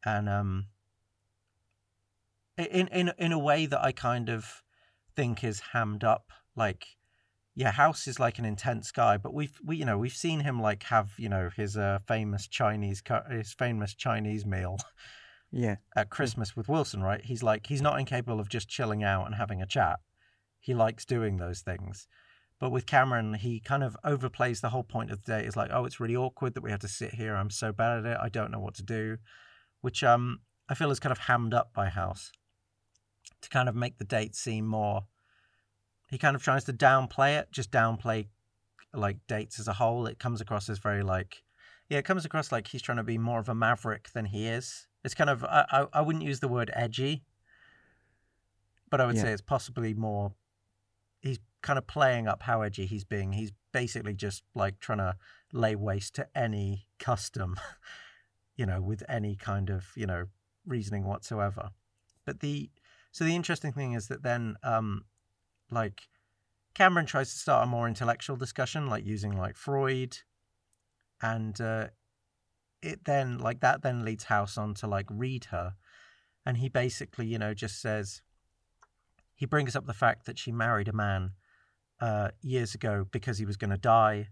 [0.05, 0.67] and um
[2.57, 4.61] in in in a way that I kind of
[5.15, 6.31] think is hammed up.
[6.55, 6.97] Like,
[7.55, 10.61] yeah, House is like an intense guy, but we've we you know we've seen him
[10.61, 14.77] like have you know his uh, famous Chinese his famous Chinese meal
[15.55, 17.23] yeah at Christmas with Wilson, right?
[17.23, 19.99] He's like he's not incapable of just chilling out and having a chat.
[20.59, 22.07] He likes doing those things.
[22.59, 25.45] But with Cameron, he kind of overplays the whole point of the day.
[25.45, 27.35] It's like, oh, it's really awkward that we have to sit here.
[27.35, 28.17] I'm so bad at it.
[28.21, 29.17] I don't know what to do,
[29.81, 32.31] which um I feel is kind of hammed up by House
[33.41, 35.05] to kind of make the date seem more.
[36.09, 38.27] He kind of tries to downplay it, just downplay
[38.93, 40.07] like dates as a whole.
[40.07, 41.43] It comes across as very like,
[41.89, 44.47] yeah, it comes across like he's trying to be more of a maverick than he
[44.47, 44.87] is.
[45.03, 47.23] It's kind of I I, I wouldn't use the word edgy,
[48.89, 49.23] but I would Yeah.
[49.23, 50.33] say it's possibly more.
[51.21, 53.33] He's kind of playing up how edgy he's being.
[53.33, 55.15] He's basically just like trying to
[55.51, 57.55] lay waste to any custom,
[58.55, 60.25] you know, with any kind of you know
[60.65, 61.69] reasoning whatsoever.
[62.25, 62.69] But the
[63.11, 65.05] so the interesting thing is that then um
[65.71, 66.03] like
[66.73, 70.17] Cameron tries to start a more intellectual discussion, like using like Freud,
[71.21, 71.88] and uh,
[72.82, 75.75] it then like that then leads House on to like read her,
[76.45, 78.21] and he basically you know just says
[79.36, 81.32] he brings up the fact that she married a man
[81.99, 84.28] uh, years ago because he was going to die,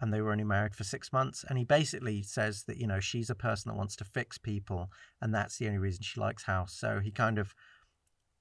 [0.00, 1.44] and they were only married for six months.
[1.48, 4.90] And he basically says that, you know, she's a person that wants to fix people,
[5.20, 6.74] and that's the only reason she likes House.
[6.78, 7.54] So he kind of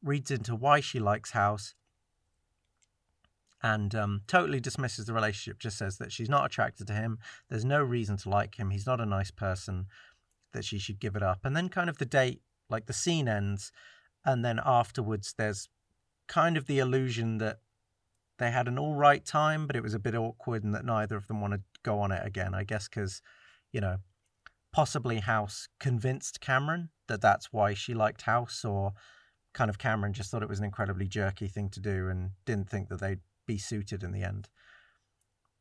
[0.02, 1.76] reads into why she likes House
[3.66, 7.18] and um, totally dismisses the relationship, just says that she's not attracted to him.
[7.50, 8.70] There's no reason to like him.
[8.70, 9.88] He's not a nice person,
[10.54, 11.40] that she should give it up.
[11.44, 13.72] And then, kind of, the date, like the scene ends,
[14.24, 15.68] and then afterwards, there's
[16.28, 17.58] kind of the illusion that
[18.38, 21.16] they had an all right time, but it was a bit awkward and that neither
[21.16, 22.54] of them want to go on it again.
[22.54, 23.24] I guess because,
[23.72, 23.98] you know,
[24.74, 28.94] possibly House convinced Cameron that that's why she liked House, or
[29.56, 32.70] kind of Cameron just thought it was an incredibly jerky thing to do and didn't
[32.70, 34.50] think that they'd be suited in the end.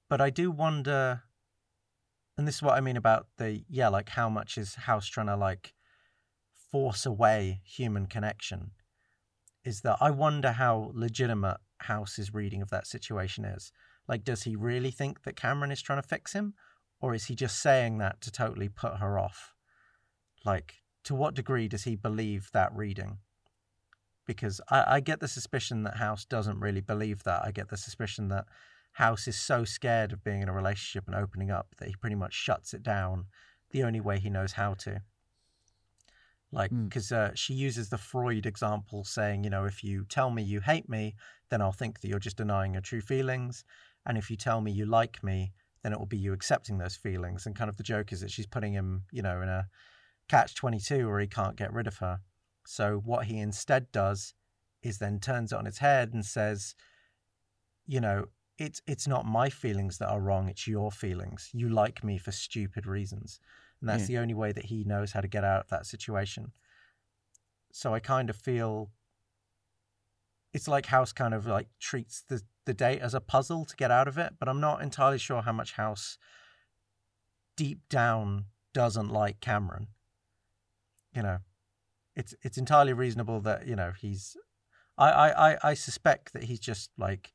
[0.08, 1.22] But I do wonder,
[2.36, 5.26] and this is what I mean about the, yeah, like how much is House trying
[5.28, 5.74] to like
[6.70, 8.72] force away human connection?
[9.64, 13.72] Is that I wonder how legitimate House's reading of that situation is.
[14.08, 16.54] Like, does he really think that Cameron is trying to fix him?
[17.00, 19.54] Or is he just saying that to totally put her off?
[20.44, 23.18] Like, to what degree does he believe that reading?
[24.26, 27.42] Because I, I get the suspicion that House doesn't really believe that.
[27.44, 28.46] I get the suspicion that
[28.92, 32.16] House is so scared of being in a relationship and opening up that he pretty
[32.16, 33.26] much shuts it down
[33.70, 35.02] the only way he knows how to
[36.54, 37.16] like because mm.
[37.16, 40.88] uh, she uses the freud example saying you know if you tell me you hate
[40.88, 41.14] me
[41.50, 43.64] then i'll think that you're just denying your true feelings
[44.06, 46.96] and if you tell me you like me then it will be you accepting those
[46.96, 49.66] feelings and kind of the joke is that she's putting him you know in a
[50.28, 52.20] catch 22 where he can't get rid of her
[52.66, 54.34] so what he instead does
[54.82, 56.74] is then turns it on its head and says
[57.86, 58.24] you know
[58.58, 62.32] it's it's not my feelings that are wrong it's your feelings you like me for
[62.32, 63.40] stupid reasons
[63.84, 64.16] and that's yeah.
[64.16, 66.52] the only way that he knows how to get out of that situation.
[67.70, 68.90] So I kind of feel
[70.54, 73.90] it's like House kind of like treats the the date as a puzzle to get
[73.90, 76.16] out of it, but I'm not entirely sure how much House
[77.58, 79.88] deep down doesn't like Cameron.
[81.14, 81.38] You know,
[82.16, 84.36] it's it's entirely reasonable that you know he's.
[84.96, 87.32] I I I suspect that he's just like,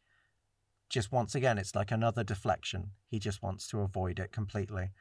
[0.89, 2.92] just once again, it's like another deflection.
[3.08, 4.92] He just wants to avoid it completely,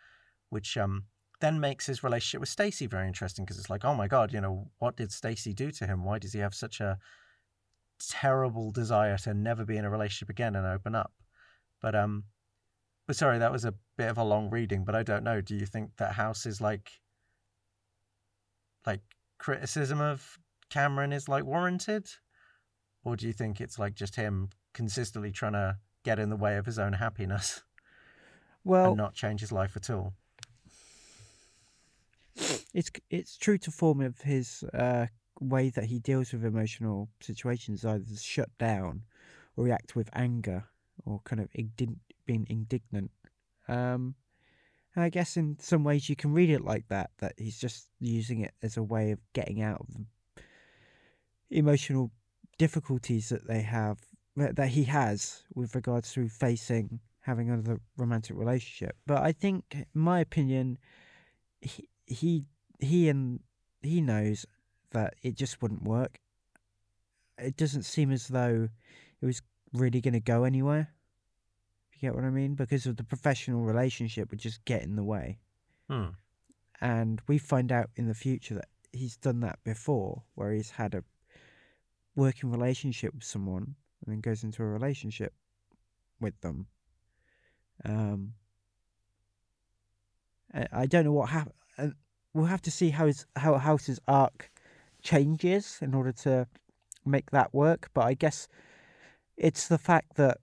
[0.50, 1.04] which um
[1.40, 4.40] then makes his relationship with Stacy very interesting because it's like, oh my god, you
[4.40, 6.04] know, what did Stacy do to him?
[6.04, 6.98] Why does he have such a
[8.00, 11.12] terrible desire to never be in a relationship again and open up?
[11.80, 12.24] But um,
[13.06, 14.84] but sorry, that was a bit of a long reading.
[14.84, 15.40] But I don't know.
[15.40, 16.90] Do you think that House is like,
[18.84, 19.00] like
[19.38, 20.38] criticism of
[20.70, 22.08] Cameron is like warranted,
[23.04, 26.56] or do you think it's like just him consistently trying to get in the way
[26.56, 27.62] of his own happiness?
[28.64, 30.12] Well, and not change his life at all
[32.74, 35.06] it's it's true to form of his uh,
[35.40, 39.02] way that he deals with emotional situations, either shut down
[39.56, 40.64] or react with anger
[41.04, 43.10] or kind of indig- being indignant.
[43.68, 44.14] Um,
[44.94, 47.88] and I guess in some ways you can read it like that, that he's just
[48.00, 50.46] using it as a way of getting out of the
[51.50, 52.10] emotional
[52.58, 53.98] difficulties that they have,
[54.36, 58.96] that he has with regards to facing having another romantic relationship.
[59.06, 60.78] But I think, in my opinion,
[61.60, 62.44] he, he
[62.80, 63.40] he and
[63.82, 64.46] he knows
[64.92, 66.20] that it just wouldn't work.
[67.36, 68.68] It doesn't seem as though
[69.20, 70.94] it was really going to go anywhere.
[71.98, 75.04] You get what I mean, because of the professional relationship would just get in the
[75.04, 75.38] way.
[75.88, 76.08] Hmm.
[76.80, 80.94] And we find out in the future that he's done that before, where he's had
[80.94, 81.02] a
[82.14, 85.32] working relationship with someone and then goes into a relationship
[86.20, 86.66] with them.
[87.84, 88.34] Um,
[90.72, 91.54] I don't know what happened
[92.38, 94.50] we'll have to see how his how House's arc
[95.02, 96.46] changes in order to
[97.04, 97.90] make that work.
[97.94, 98.48] But I guess
[99.36, 100.38] it's the fact that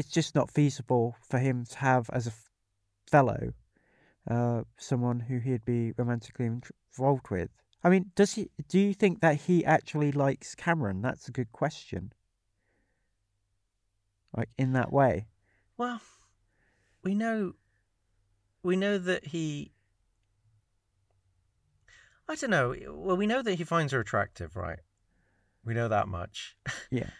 [0.00, 2.32] it's just not feasible for him to have as a
[3.06, 3.52] fellow
[4.30, 7.50] uh, someone who he'd be romantically involved with.
[7.84, 8.48] I mean, does he?
[8.66, 11.02] Do you think that he actually likes Cameron?
[11.02, 12.14] That's a good question.
[14.34, 15.26] Like in that way.
[15.76, 16.00] Well,
[17.04, 17.52] we know,
[18.62, 19.72] we know that he
[22.26, 22.74] I don't know.
[22.88, 24.78] Well, we know that he finds her attractive, right?
[25.62, 26.56] We know that much.
[26.90, 27.10] Yeah.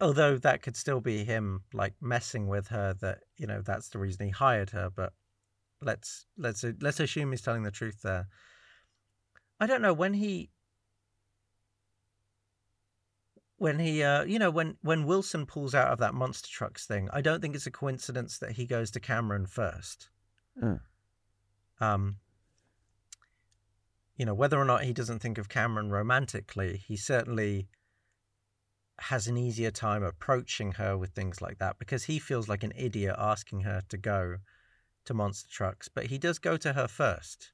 [0.00, 3.98] Although that could still be him like messing with her that, you know, that's the
[3.98, 5.12] reason he hired her, but
[5.80, 8.28] let's let's let's assume he's telling the truth there.
[9.60, 10.50] I don't know when he
[13.56, 17.08] when he uh you know when when Wilson pulls out of that monster trucks thing,
[17.12, 20.10] I don't think it's a coincidence that he goes to Cameron first.
[20.62, 20.76] Uh.
[21.80, 22.16] Um
[24.16, 27.68] you know, whether or not he doesn't think of Cameron romantically, he certainly
[28.98, 32.72] has an easier time approaching her with things like that because he feels like an
[32.76, 34.36] idiot asking her to go
[35.04, 37.52] to monster trucks, but he does go to her first.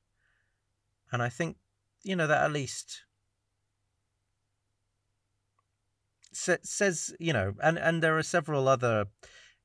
[1.12, 1.56] And I think,
[2.02, 3.02] you know, that at least
[6.32, 9.06] sa- says, you know, and, and there are several other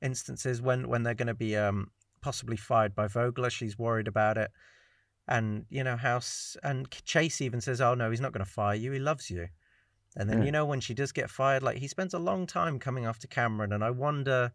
[0.02, 1.88] instances when, when they're going to be um,
[2.20, 3.50] possibly fired by Vogler.
[3.50, 4.50] She's worried about it.
[5.26, 8.74] And, you know, House and Chase even says, oh, no, he's not going to fire
[8.74, 8.92] you.
[8.92, 9.48] He loves you.
[10.16, 10.44] And then, Yeah.
[10.46, 13.26] you know, when she does get fired, like he spends a long time coming after
[13.28, 13.72] Cameron.
[13.72, 14.52] And I wonder,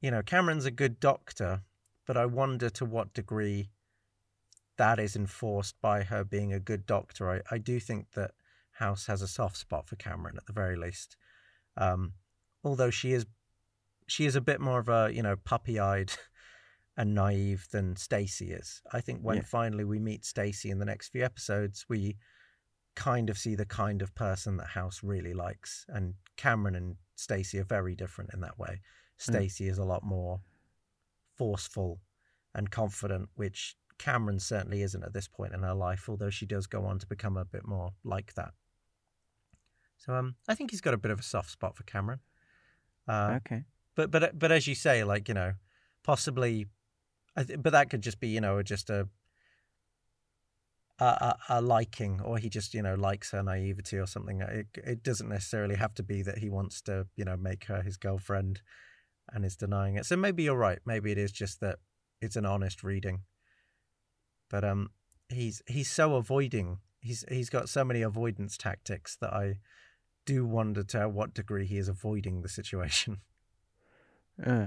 [0.00, 1.62] you know, Cameron's a good doctor,
[2.06, 3.70] but I wonder to what degree
[4.76, 7.30] that is enforced by her being a good doctor.
[7.30, 8.32] I, I do think that
[8.72, 11.16] House has a soft spot for Cameron at the very least.
[11.76, 12.14] Um,
[12.62, 13.26] although she is
[14.06, 16.12] she is a bit more of a, you know, puppy eyed
[16.96, 18.82] and naive than Stacy is.
[18.92, 19.42] I think when Yeah.
[19.44, 22.16] finally we meet Stacy in the next few episodes, we
[22.94, 25.84] kind of see the kind of person that House really likes.
[25.88, 28.80] And Cameron and Stacy are very different in that way.
[29.16, 30.40] Stacy is a lot more
[31.36, 32.00] forceful
[32.54, 36.66] and confident, which Cameron certainly isn't at this point in her life, although she does
[36.66, 38.52] go on to become a bit more like that.
[39.98, 42.20] So um, I think he's got a bit of a soft spot for Cameron.
[43.06, 43.64] Uh, okay.
[43.94, 45.52] but but but as you say, like you know,
[46.02, 46.66] possibly,
[47.36, 49.08] I th- but that could just be you know just a
[50.98, 54.40] a, a liking, or he just you know likes her naivety or something.
[54.40, 57.82] It it doesn't necessarily have to be that he wants to you know make her
[57.82, 58.62] his girlfriend,
[59.32, 60.06] and is denying it.
[60.06, 60.78] So maybe you're right.
[60.84, 61.78] Maybe it is just that
[62.20, 63.22] it's an honest reading.
[64.50, 64.90] But um,
[65.28, 66.78] he's he's so avoiding.
[67.00, 69.58] He's he's got so many avoidance tactics that I
[70.26, 73.18] do wonder to what degree he is avoiding the situation.
[74.44, 74.66] Uh.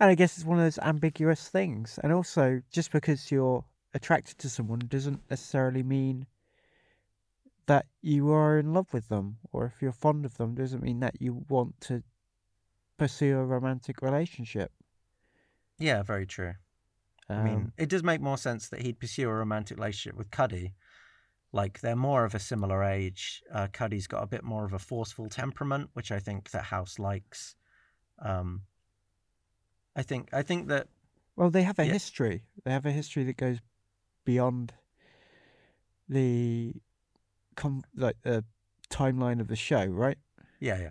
[0.00, 2.00] And I guess it's one of those ambiguous things.
[2.02, 3.64] And also, just because you're
[3.96, 6.26] attracted to someone doesn't necessarily mean
[7.64, 11.00] that you are in love with them, or if you're fond of them, doesn't mean
[11.00, 12.02] that you want to
[12.98, 14.70] pursue a romantic relationship.
[15.78, 16.52] Yeah, very true.
[17.28, 20.30] Um, I mean, it does make more sense that he'd pursue a romantic relationship with
[20.30, 20.74] Cuddy.
[21.52, 23.42] Like they're more of a similar age.
[23.52, 26.98] Uh, Cuddy's got a bit more of a forceful temperament, which I think that House
[26.98, 27.56] likes.
[28.22, 28.62] Um,
[29.96, 30.88] I think I think that
[31.34, 31.92] well, they have a yeah.
[31.92, 32.42] history.
[32.64, 33.58] They have a history that goes
[34.26, 34.74] beyond
[36.06, 36.74] the
[37.54, 38.44] com- like the
[38.90, 40.18] timeline of the show, right?
[40.60, 40.90] yeah yeah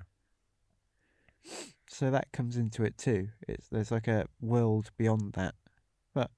[1.95, 3.29] so that comes into it too.
[3.47, 5.55] It's there's like a world beyond that,
[6.13, 6.29] but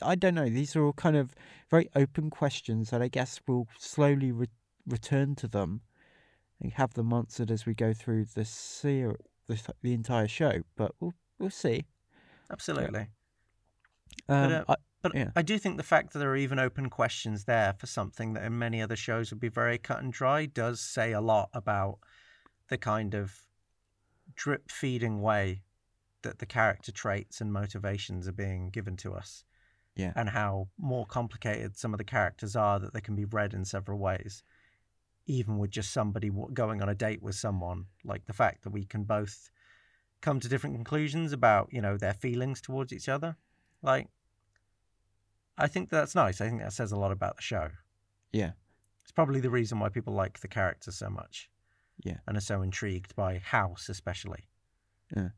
[0.00, 0.48] I don't know.
[0.48, 1.34] These are all kind of
[1.70, 4.48] very open questions that I guess we'll slowly re-
[4.86, 5.82] return to them
[6.60, 10.62] and have them answered as we go through the ser- the, the entire show.
[10.76, 11.84] But we'll we'll see.
[12.50, 13.08] absolutely.
[14.28, 15.30] Um, uh, I, But Yeah.
[15.34, 18.44] I do think the fact that there are even open questions there for something that
[18.44, 21.98] in many other shows would be very cut and dry does say a lot about
[22.68, 23.46] the kind of
[24.34, 25.62] drip feeding way
[26.22, 29.44] that the character traits and motivations are being given to us.
[29.96, 30.12] Yeah.
[30.16, 33.64] And how more complicated some of the characters are that they can be read in
[33.64, 34.42] several ways.
[35.26, 38.84] Even with just somebody going on a date with someone, like the fact that we
[38.84, 39.50] can both
[40.20, 43.36] come to different conclusions about, you know, their feelings towards each other.
[43.82, 44.08] Like,
[45.58, 46.40] I think that's nice.
[46.40, 47.68] I think that says a lot about the show.
[48.32, 48.52] yeah,
[49.02, 51.50] It's probably the reason why people like the character so much
[52.02, 52.18] yeah.
[52.26, 54.48] and are so intrigued by House, especially.
[55.14, 55.28] Yeah.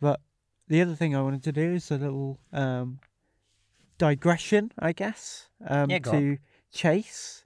[0.00, 0.20] But
[0.68, 3.00] the other thing I wanted to do is a little um,
[3.96, 6.20] digression, I guess, um, Yeah, go on.
[6.20, 6.38] to
[6.70, 7.44] Chase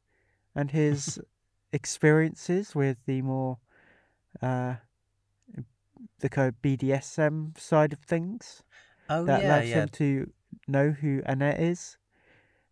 [0.55, 1.21] and his
[1.73, 3.59] experiences with the more
[4.43, 4.75] uh,
[6.19, 8.63] the kind of BDSM side of things
[9.09, 9.75] Oh that yeah, allows yeah.
[9.83, 10.33] him to
[10.69, 11.97] know who Annette is.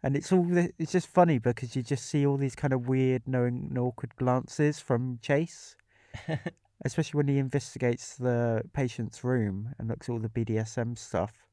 [0.03, 2.89] And it's all the, it's just funny because you just see all these kind of
[2.89, 5.77] weird, knowing and awkward glances from Chase
[6.85, 11.47] especially when he investigates the patient's room and looks at all the BDSM stuff.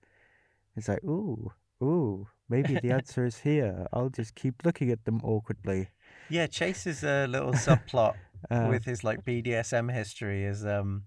[0.75, 1.51] It's like, ooh,
[1.83, 3.87] ooh, maybe the answer is here.
[3.91, 5.89] I'll just keep looking at them awkwardly.
[6.29, 8.15] yeah, Chase's a little subplot
[8.49, 11.03] Uh, with his like BDSM history is um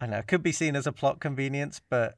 [0.00, 2.14] I know it could be seen as a plot convenience, but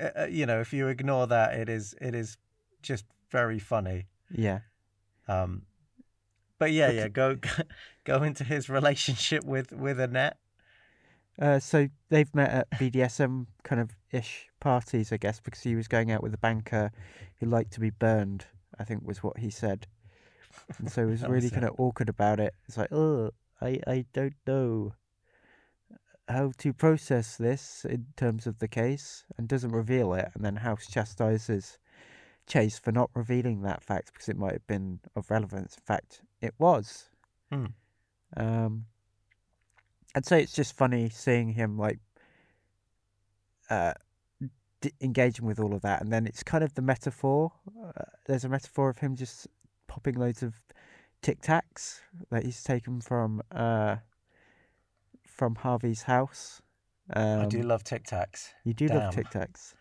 [0.00, 2.36] uh, uh, you know if you ignore that, it is it is
[2.82, 4.06] just very funny.
[4.30, 4.60] yeah,
[5.28, 5.62] Um,
[6.58, 7.36] but yeah, yeah, go
[8.04, 10.38] go into his relationship with with Annette.
[11.40, 15.88] uh, so they've met at BDSM kind of ish parties, I guess, because he was
[15.88, 16.90] going out with a banker
[17.38, 18.46] who liked to be burned.
[18.78, 19.86] I think was what he said,
[20.78, 22.54] and so he was really kind of awkward about it.
[22.66, 23.30] It's like, oh,
[23.60, 24.92] I I don't know
[26.30, 30.56] how to process this in terms of the case, and doesn't reveal it, and then
[30.56, 31.78] House chastises
[32.46, 35.76] Chase for not revealing that fact because it might have been of relevance.
[35.76, 37.08] In fact, it was.
[37.52, 37.66] Hmm.
[38.36, 38.86] Um,
[40.16, 42.00] I'd say it's just funny seeing him like
[43.68, 43.92] uh,
[44.80, 47.52] d- engaging with all of that, and then it's kind of the metaphor.
[47.80, 49.46] Uh, there's a metaphor of him just
[49.86, 50.54] popping loads of
[51.22, 52.00] Tic Tacs
[52.30, 53.96] that he's taken from uh,
[55.40, 56.60] from Harvey's house.
[57.14, 58.50] Um, I do love Tic Tacs.
[58.62, 59.72] You do love Tic Tacs.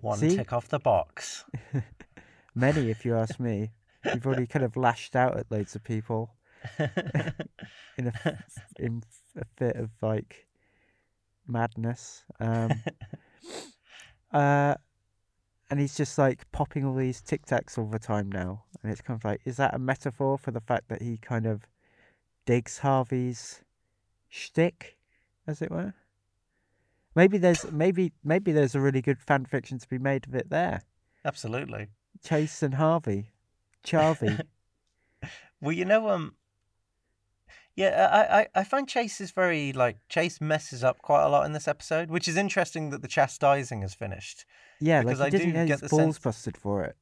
[0.00, 0.34] One See?
[0.34, 1.44] tick off the box.
[2.54, 3.72] Many, if you ask me.
[4.06, 6.30] You've already kind of lashed out at loads of people
[7.98, 8.38] in a
[8.78, 9.02] in
[9.36, 10.46] a fit of like
[11.46, 12.24] madness.
[12.40, 12.70] Um,
[14.32, 14.76] uh,
[15.68, 19.02] and he's just like popping all these Tic Tacs all the time now, and it's
[19.02, 21.66] kind of like, is that a metaphor for the fact that he kind of
[22.46, 23.60] digs Harvey's
[24.36, 24.96] shtick,
[25.46, 25.94] as it were?
[27.14, 30.50] Maybe there's maybe maybe there's a really good fan fiction to be made of it
[30.50, 30.82] there.
[31.24, 31.88] Absolutely.
[32.22, 33.32] Chase and Harvey,
[33.84, 34.40] Charvey.
[35.58, 36.34] Well, you know, um,
[37.76, 41.46] yeah, I, I, I find Chase is very like Chase messes up quite a lot
[41.46, 44.44] in this episode, which is interesting that the chastising is finished.
[44.80, 46.96] Yeah, Because like I he didn't do get get the balls sense- busted for it.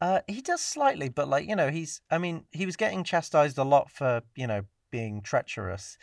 [0.00, 3.56] Uh, he does slightly, but like you know, he's I mean, he was getting chastised
[3.56, 5.96] a lot for you know being treacherous,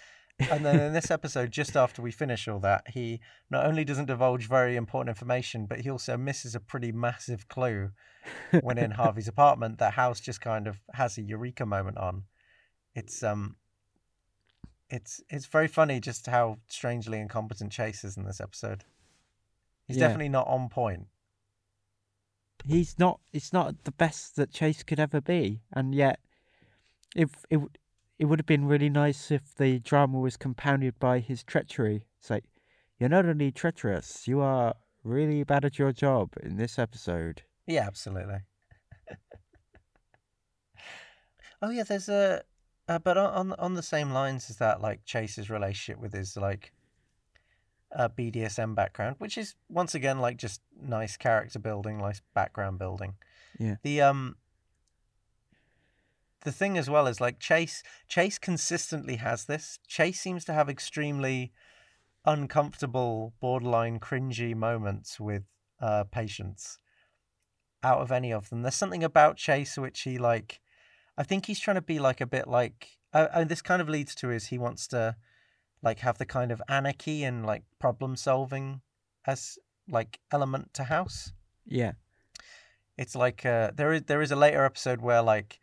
[0.51, 4.05] and then in this episode, just after we finish all that, he not only doesn't
[4.07, 7.91] divulge very important information, but he also misses a pretty massive clue
[8.61, 12.23] when in Harvey's apartment that House just kind of has a eureka moment on.
[12.93, 13.55] It's um
[14.89, 18.83] it's it's very funny just how strangely incompetent Chase is in this episode.
[19.87, 20.07] He's Yeah.
[20.07, 21.07] definitely not on point.
[22.65, 23.19] He's not.
[23.31, 26.19] It's not the best that Chase could ever be, and yet,
[27.15, 27.59] if it
[28.17, 32.05] it would have been really nice if the drama was compounded by his treachery.
[32.19, 32.45] It's like
[32.99, 37.43] you're not only treacherous, you are really bad at your job in this episode.
[37.67, 38.39] Yeah, absolutely.
[41.61, 42.43] oh yeah, there's a
[42.87, 46.71] uh, but on on the same lines as that like Chase's relationship with his like
[47.95, 53.15] uh, BDSM background, which is once again like just nice character building, nice background building.
[53.59, 53.75] Yeah.
[53.83, 54.35] The um
[56.45, 59.79] the thing as well is like Chase Chase consistently has this.
[59.87, 61.51] Chase seems to have extremely
[62.23, 65.43] uncomfortable, borderline cringy moments with
[65.81, 66.79] uh patients
[67.83, 68.61] out of any of them.
[68.61, 70.61] There's something about Chase which he like
[71.17, 73.89] I think he's trying to be like a bit like uh, and this kind of
[73.89, 75.15] leads to is he wants to
[75.81, 78.81] like have the kind of anarchy and like problem solving
[79.25, 79.57] as
[79.89, 81.33] like element to house
[81.65, 81.93] Yeah,
[82.97, 85.59] it's like uh, there is there is a later episode where like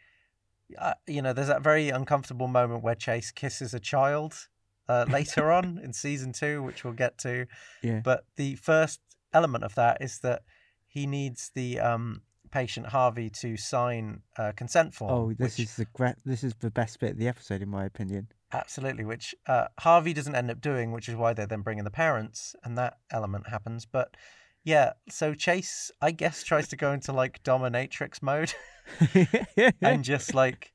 [0.78, 4.48] uh, you know there's that very uncomfortable moment where Chase kisses a child
[4.88, 7.46] uh, later on in season two, which we'll get to.
[7.82, 9.00] yeah, But the first
[9.32, 10.42] element of that is that
[10.86, 15.10] he needs the um, patient Harvey to sign a consent form.
[15.12, 17.68] Oh, this which- is the gra- this is the best bit of the episode, in
[17.68, 18.28] my opinion.
[18.52, 21.90] Absolutely, which uh, Harvey doesn't end up doing, which is why they're then bringing the
[21.90, 23.86] parents, and that element happens.
[23.86, 24.14] But
[24.62, 28.52] yeah, so Chase, I guess, tries to go into like dominatrix mode
[29.82, 30.72] and just like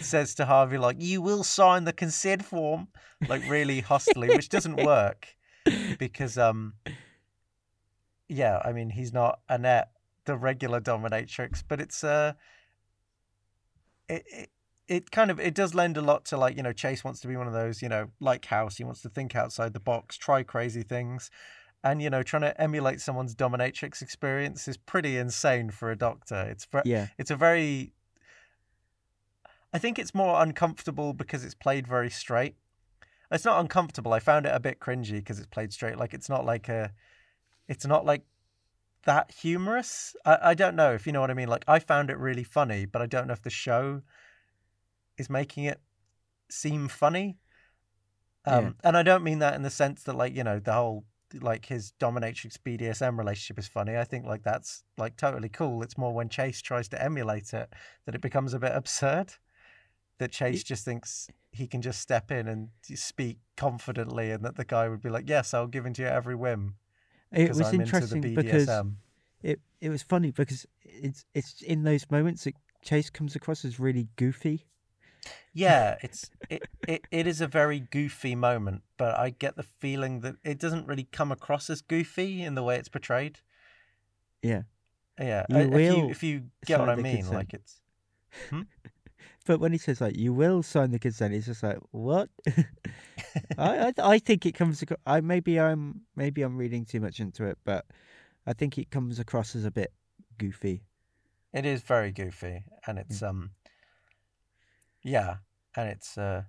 [0.00, 2.88] says to Harvey, like, "You will sign the consent form,"
[3.28, 5.28] like really hostily, which doesn't work
[5.98, 6.74] because, um,
[8.28, 9.90] yeah, I mean, he's not Annette,
[10.24, 12.34] the regular dominatrix, but it's uh,
[14.08, 14.24] it.
[14.26, 14.50] it
[14.90, 17.28] it kind of it does lend a lot to like you know Chase wants to
[17.28, 20.18] be one of those you know like House he wants to think outside the box
[20.18, 21.30] try crazy things
[21.82, 26.46] and you know trying to emulate someone's dominatrix experience is pretty insane for a doctor
[26.50, 27.92] it's ve- yeah, it's a very
[29.72, 32.56] I think it's more uncomfortable because it's played very straight.
[33.30, 34.12] It's not uncomfortable.
[34.12, 35.96] I found it a bit cringy because it's played straight.
[35.96, 36.92] Like it's not like a
[37.68, 38.24] it's not like
[39.04, 40.16] that humorous.
[40.24, 41.48] I, I don't know if you know what I mean.
[41.48, 44.02] Like I found it really funny, but I don't know if the show
[45.16, 45.80] is making it
[46.50, 47.38] seem funny.
[48.44, 48.70] Um, Yeah.
[48.82, 51.04] and I don't mean that in the sense that like, you know, the whole
[51.40, 53.96] like his dominatrix BDSM relationship is funny.
[53.96, 55.82] I think like that's like totally cool.
[55.82, 57.72] It's more when Chase tries to emulate it
[58.06, 59.34] that it becomes a bit absurd.
[60.18, 64.66] That Chase just thinks he can just step in and speak confidently, and that the
[64.66, 66.74] guy would be like, "Yes, I'll give in to your every whim
[67.32, 68.68] it was I'm into interesting because
[69.42, 73.78] it it was funny because it's it's in those moments that Chase comes across as
[73.78, 74.66] really goofy.
[75.52, 80.20] Yeah, it's it, it, it is a very goofy moment, but I get the feeling
[80.20, 83.40] that it doesn't really come across as goofy in the way it's portrayed.
[84.42, 84.62] Yeah.
[85.18, 87.34] Yeah, You I- if you will if you get what I mean, consent.
[87.34, 87.80] like it's
[89.46, 92.28] But when he says like you will sign the consent, it's just like what?
[93.58, 94.98] I, I I think it comes across.
[95.06, 97.84] I maybe I'm maybe I'm reading too much into it, but
[98.46, 99.92] I think it comes across as a bit
[100.38, 100.84] goofy.
[101.52, 103.50] it is very goofy, and it's um,
[105.02, 105.36] yeah,
[105.76, 106.42] and it's uh,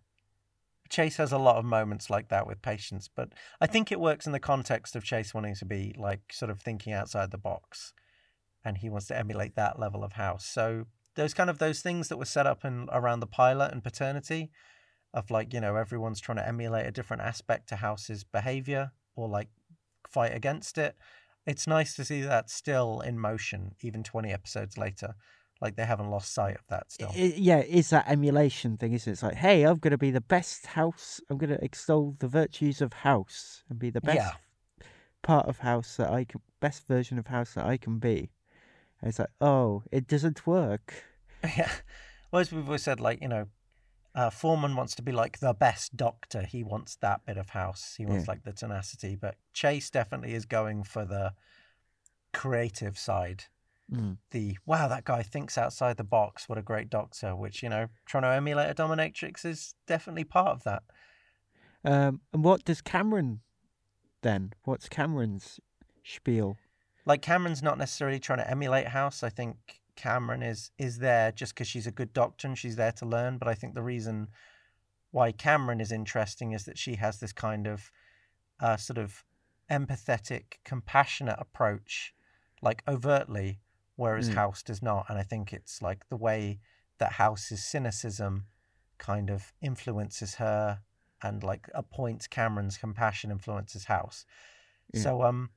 [0.90, 3.30] Chase has a lot of moments like that with patients, but
[3.62, 6.60] I think it works in the context of Chase wanting to be like sort of
[6.60, 7.94] thinking outside the box,
[8.64, 10.46] and he wants to emulate that level of house.
[10.46, 10.86] So
[11.16, 14.52] those kind of those things that were set up in around the pilot and paternity,
[15.14, 19.30] of like you know everyone's trying to emulate a different aspect to House's behavior or
[19.30, 19.50] like
[20.10, 20.96] fight against it.
[21.48, 25.16] It's nice to see that still in motion, even twenty episodes later
[25.62, 27.10] like they haven't lost sight of that still.
[27.14, 29.14] I- yeah, it's that emulation thing, isn't it?
[29.14, 31.22] It's like, hey, I'm going to be the best house.
[31.30, 34.86] I'm going to extol the virtues of house and be the best Yeah.
[35.22, 38.32] part of house that I can, best version of house that I can be.
[39.00, 40.94] And it's like, oh, it doesn't work.
[41.44, 41.72] yeah.
[42.32, 43.48] Well, as we've always said, like, you know,
[44.16, 46.44] uh, Foreman wants to be like the best doctor.
[46.44, 47.96] He wants that bit of house.
[47.98, 48.32] He wants Yeah.
[48.32, 49.18] like the tenacity.
[49.18, 51.34] But Chase definitely is going for the
[52.34, 53.46] creative side.
[53.94, 54.18] Mm.
[54.32, 56.48] The wow, that guy thinks outside the box.
[56.48, 57.36] What a great doctor.
[57.36, 60.84] Which, you know, trying to emulate a dominatrix is definitely part of that.
[61.84, 63.42] Um, and what does Cameron
[64.22, 64.54] then?
[64.64, 65.60] What's Cameron's
[66.04, 66.58] spiel?
[67.06, 69.24] like Cameron's not necessarily trying to emulate House.
[69.24, 72.92] I think Cameron is is there just because she's a good doctor and she's there
[72.94, 73.38] to learn.
[73.38, 74.28] But I think the reason
[75.12, 77.92] why Cameron is interesting is that she has this kind of
[78.60, 79.24] uh, sort of
[79.70, 82.14] empathetic, compassionate approach,
[82.62, 83.60] like overtly,
[83.96, 84.36] whereas Mm.
[84.36, 85.06] House does not.
[85.10, 86.60] And I think it's like the way
[86.98, 88.46] that House's cynicism
[88.98, 90.82] kind of influences her
[91.22, 94.26] and like appoints Cameron's compassion influences House.
[94.94, 95.02] Yeah.
[95.02, 95.50] So um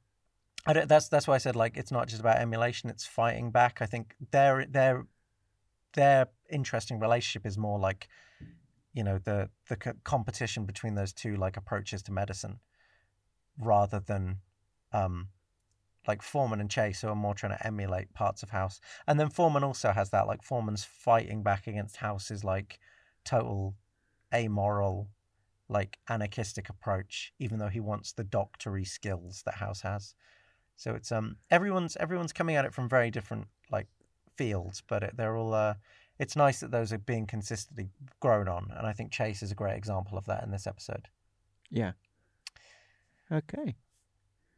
[0.66, 3.50] I don't, that's that's why I said like it's not just about emulation; it's fighting
[3.50, 3.82] back.
[3.82, 5.06] I think their their
[5.92, 8.08] their interesting relationship is more like,
[8.94, 12.60] you know, the the co- competition between those two like approaches to medicine,
[13.58, 14.38] rather than,
[14.92, 15.28] um,
[16.06, 18.80] like Foreman and Chase who are more trying to emulate parts of House.
[19.06, 22.78] And then Foreman also has that like Foreman's fighting back against House's like
[23.24, 23.74] total
[24.32, 25.08] amoral,
[25.68, 30.14] like anarchistic approach, even though he wants the doctory skills that House has.
[30.76, 33.86] So it's um everyone's everyone's coming at it from very different like
[34.36, 35.74] fields, but it, they're all uh
[36.18, 37.88] it's nice that those are being consistently
[38.20, 41.08] grown on, and I think Chase is a great example of that in this episode.
[41.70, 41.92] Yeah.
[43.30, 43.74] Okay.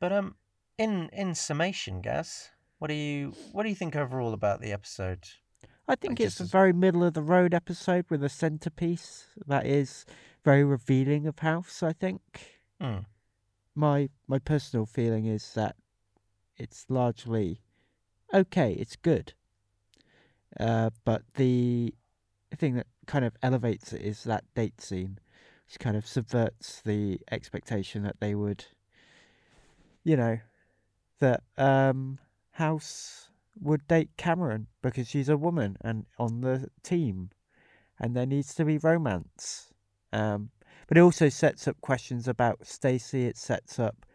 [0.00, 0.34] But um
[0.78, 5.24] in in summation, Gaz, what do you what do you think overall about the episode?
[5.88, 10.04] I think it's a very middle of the road episode with a centerpiece that is
[10.44, 11.82] very revealing of House.
[11.82, 12.98] I think Hmm.
[13.74, 15.76] my my personal feeling is that
[16.56, 17.60] it's largely
[18.34, 18.72] okay.
[18.72, 19.34] It's good,
[20.58, 21.94] uh, but the
[22.56, 25.18] thing that kind of elevates it is that date scene,
[25.66, 28.64] which kind of subverts the expectation that they would,
[30.04, 30.38] you know,
[31.20, 32.18] that um,
[32.52, 37.30] House would date Cameron because she's a woman and on the team,
[37.98, 39.72] and there needs to be romance.
[40.12, 40.50] Um,
[40.86, 43.26] but it also sets up questions about Stacy.
[43.26, 44.06] It sets up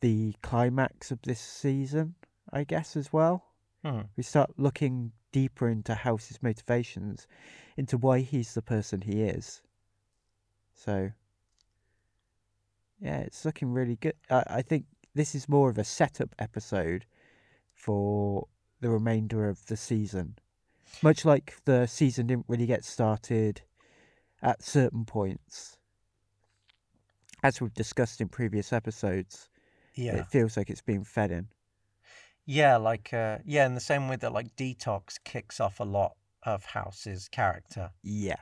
[0.00, 2.14] the climax of this season,
[2.52, 3.44] I guess, as well.
[3.84, 4.02] Hmm.
[4.16, 7.26] We start looking deeper into House's motivations,
[7.76, 9.62] into why he's the person he is.
[10.74, 11.10] So,
[13.00, 14.14] yeah, it's looking really good.
[14.30, 14.84] I, I think
[15.14, 17.04] this is more of a setup episode
[17.72, 18.46] for
[18.80, 20.36] the remainder of the season.
[21.02, 23.62] Much like the season didn't really get started
[24.42, 25.76] at certain points.
[27.42, 29.48] As we've discussed in previous episodes,
[29.94, 30.16] Yeah.
[30.16, 31.48] it feels like it's being fed in.
[32.46, 36.16] Yeah, like uh yeah, in the same way that like Detox kicks off a lot
[36.42, 37.90] of House's character.
[38.02, 38.36] Yeah.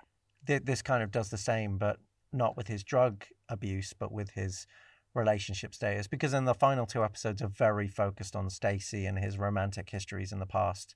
[0.47, 1.99] th- this kind of does the same, but
[2.33, 4.67] not with his drug abuse, but with his
[5.15, 6.07] relationship status.
[6.07, 10.33] Because then the final two episodes are very focused on Stacy and his romantic histories
[10.33, 10.95] in the past.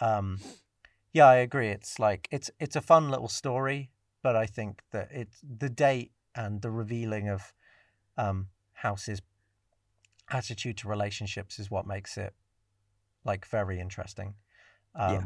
[0.00, 0.38] Um,
[1.12, 1.68] yeah, I agree.
[1.68, 3.90] It's like it's it's a fun little story,
[4.22, 7.52] but I think that it's the date and the revealing of
[8.16, 9.20] um, House's
[10.30, 12.34] attitude to relationships is what makes it
[13.24, 14.34] like very interesting.
[14.94, 15.22] Um, Yeah.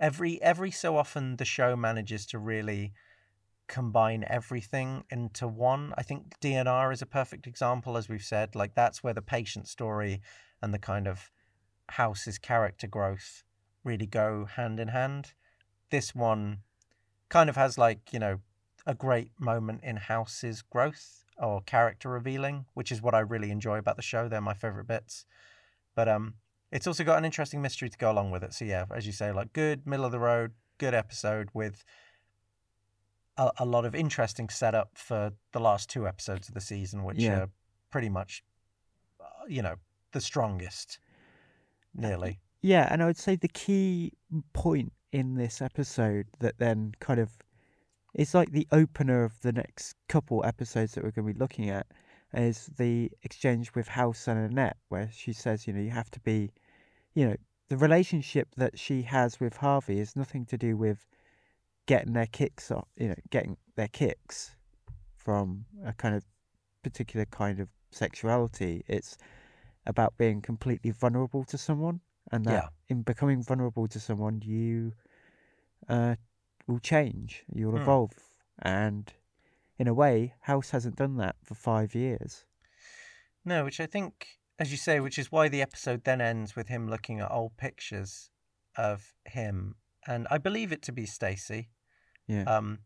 [0.00, 2.92] Every every so often, the show manages to really
[3.68, 5.94] combine everything into one.
[5.96, 8.54] I think DNR is a perfect example, as we've said.
[8.54, 10.20] Like that's where the patient story
[10.62, 11.30] and the kind of
[11.90, 13.42] house's character growth
[13.82, 15.32] really go hand in hand.
[15.90, 16.58] This one
[17.28, 18.40] kind of has like you know
[18.86, 23.78] a great moment in house's growth or character revealing, which is what I really enjoy
[23.78, 24.28] about the show.
[24.28, 25.26] They're my favorite bits.
[25.94, 26.34] But um,
[26.70, 28.52] it's also got an interesting mystery to go along with it.
[28.52, 31.84] So yeah, as you say, like good middle of the road, good episode with
[33.36, 37.18] a, a lot of interesting setup for the last two episodes of the season, which
[37.18, 37.42] Yeah.
[37.42, 37.48] are
[37.90, 38.44] pretty much,
[39.20, 39.76] uh, you know,
[40.12, 40.98] the strongest,
[41.94, 42.40] nearly.
[42.60, 44.12] Yeah, and I would say the key
[44.52, 47.30] point in this episode that then kind of
[48.14, 51.68] it's like the opener of the next couple episodes that we're going to be looking
[51.68, 51.86] at
[52.32, 56.20] is the exchange with House and Annette, where she says, you know, you have to
[56.20, 56.52] be,
[57.14, 57.36] you know,
[57.68, 61.06] the relationship that she has with Harvey is nothing to do with
[61.86, 64.56] getting their kicks off, you know, getting their kicks
[65.16, 66.24] from a kind of
[66.82, 68.84] particular kind of sexuality.
[68.86, 69.16] It's
[69.86, 72.00] about being completely vulnerable to someone,
[72.32, 72.68] and that Yeah.
[72.88, 74.92] in becoming vulnerable to someone, you
[75.88, 76.16] uh,
[76.66, 77.82] will change, you'll Hmm.
[77.82, 78.12] evolve,
[78.62, 79.12] and
[79.78, 82.46] in a way, House hasn't done that for five years.
[83.44, 86.68] No, which I think, as you say, which is why the episode then ends with
[86.68, 88.30] him looking at old pictures
[88.76, 89.74] of him,
[90.06, 91.68] and I believe it to be Stacy.
[92.26, 92.44] Yeah.
[92.44, 92.80] Um,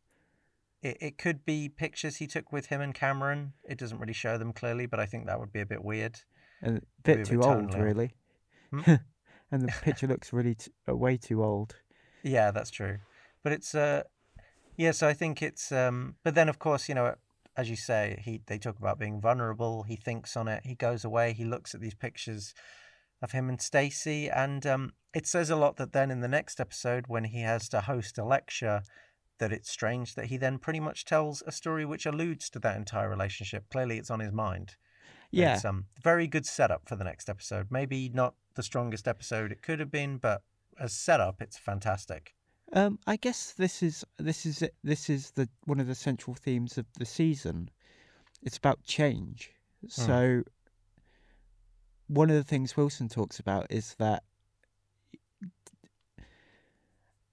[0.82, 3.52] it, it could be pictures he took with him and Cameron.
[3.68, 6.20] It doesn't really show them clearly, but I think that would be a bit weird.
[6.62, 8.14] and a bit too old, really.
[8.72, 8.94] Hmm?
[9.50, 11.76] and the picture looks really t- uh, way too old.
[12.22, 12.98] Yeah, that's true.
[13.42, 14.02] But it's uh,
[14.76, 14.90] yeah.
[14.92, 17.14] So I think it's um, but then of course you know,
[17.56, 19.84] as you say, he they talk about being vulnerable.
[19.84, 20.64] He thinks on it.
[20.64, 21.32] He goes away.
[21.32, 22.54] He looks at these pictures
[23.22, 26.60] of him and Stacy, and um, it says a lot that then in the next
[26.60, 28.82] episode when he has to host a lecture.
[29.38, 32.76] That it's strange that he then pretty much tells a story which alludes to that
[32.76, 33.68] entire relationship.
[33.70, 34.76] Clearly, it's on his mind.
[35.30, 35.54] Yeah.
[35.54, 37.68] It's um very good setup for the next episode.
[37.70, 40.42] Maybe not the strongest episode it could have been, but
[40.78, 42.34] as setup, it's fantastic.
[42.72, 46.76] Um, I guess this is this is this is the one of the central themes
[46.76, 47.70] of the season.
[48.42, 49.52] It's about change.
[49.86, 50.42] So
[52.08, 54.22] one of the things Wilson talks about is that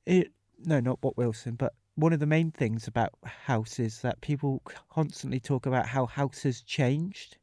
[0.06, 0.32] it
[0.64, 4.62] no, not what Wilson, but one of the main things about House is that people
[4.90, 7.38] constantly talk about how House has changed,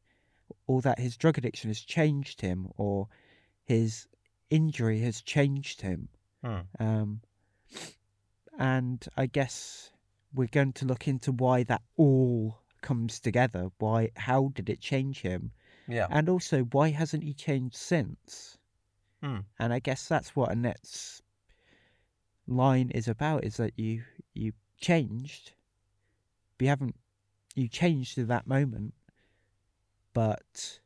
[0.67, 3.07] or that his drug addiction has changed him, or
[3.65, 4.07] his
[4.49, 6.07] injury has changed him.
[6.43, 6.59] Hmm.
[6.79, 7.21] Um,
[8.59, 9.91] and I guess
[10.33, 13.71] we're going to look into why that all comes together.
[13.79, 14.11] Why?
[14.15, 15.51] How did it change him?
[15.87, 16.07] Yeah.
[16.11, 18.59] And also, why hasn't he changed since?
[19.23, 19.39] Hmm.
[19.59, 21.22] And I guess that's what Annette's
[22.47, 25.53] line is about: is that you you changed,
[26.59, 26.95] you haven't
[27.55, 28.93] you changed in that moment,
[30.13, 30.79] but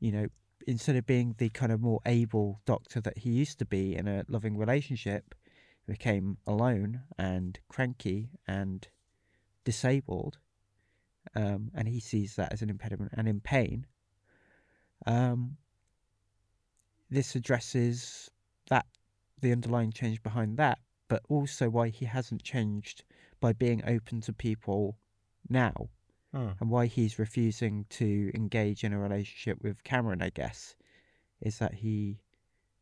[0.00, 0.26] you know
[0.66, 4.08] instead of being the kind of more able doctor that he used to be in
[4.08, 5.34] a loving relationship,
[5.86, 8.88] became alone and cranky and
[9.64, 10.38] disabled.
[11.34, 13.86] Um, and he sees that as an impediment and in pain.
[15.06, 15.56] Um,
[17.10, 18.30] this addresses
[18.68, 18.86] that
[19.44, 23.04] the underlying change behind that, but also why he hasn't changed
[23.40, 24.98] by being open to people
[25.48, 25.90] now
[26.32, 26.52] Hmm.
[26.58, 30.74] and why he's refusing to engage in a relationship with Cameron, I guess,
[31.40, 32.18] is that he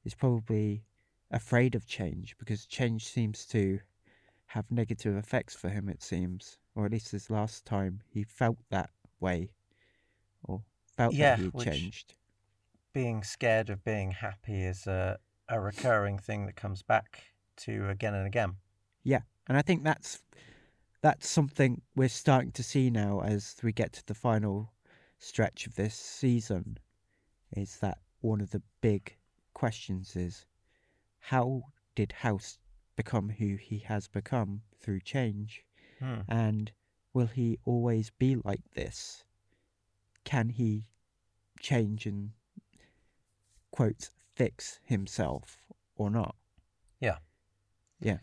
[0.05, 0.85] is probably
[1.31, 3.81] afraid of change because change seems to
[4.47, 6.59] have negative effects for him, it seems.
[6.75, 8.91] Or at least this last time he felt that
[9.21, 9.51] way
[10.45, 10.63] or
[10.97, 12.15] felt Yeah, that he changed.
[12.93, 15.19] Being scared of being happy is a,
[15.49, 17.25] a recurring thing that comes back
[17.59, 18.57] to again and again.
[19.03, 20.23] Yeah, and I think that's
[21.03, 24.73] that's something we're starting to see now as we get to the final
[25.19, 26.79] stretch of this season.
[27.57, 29.17] Is that one of the big
[29.53, 30.47] questions is
[31.19, 31.65] how
[31.95, 32.59] did House
[32.97, 35.65] become who he has become through change?
[35.99, 36.21] Hmm.
[36.29, 36.73] And
[37.13, 39.25] will he always be like this?
[40.25, 40.87] Can he
[41.61, 42.31] change and
[43.71, 45.59] quote fix himself
[45.97, 46.35] or not?
[47.01, 47.19] Yeah.
[48.01, 48.19] Yeah.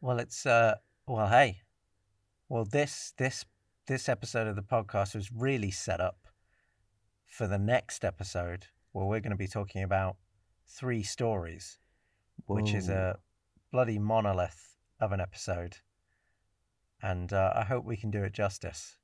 [0.00, 1.62] Well, it's uh, well, hey,
[2.48, 3.44] well, this this
[3.86, 6.26] this episode of the podcast was really set up
[7.24, 10.16] for the next episode where we're going to be talking about
[10.66, 11.78] three stories,
[12.46, 13.18] which is a
[13.70, 15.78] bloody monolith of an episode,
[17.02, 18.96] and uh, I hope we can do it justice.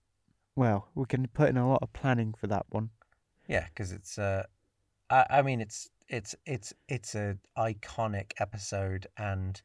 [0.57, 2.91] Well, we can put in a lot of planning for that one.
[3.49, 4.45] Yeah, because it's uh,
[5.13, 9.61] I, I mean it's it's it's it's a iconic episode, and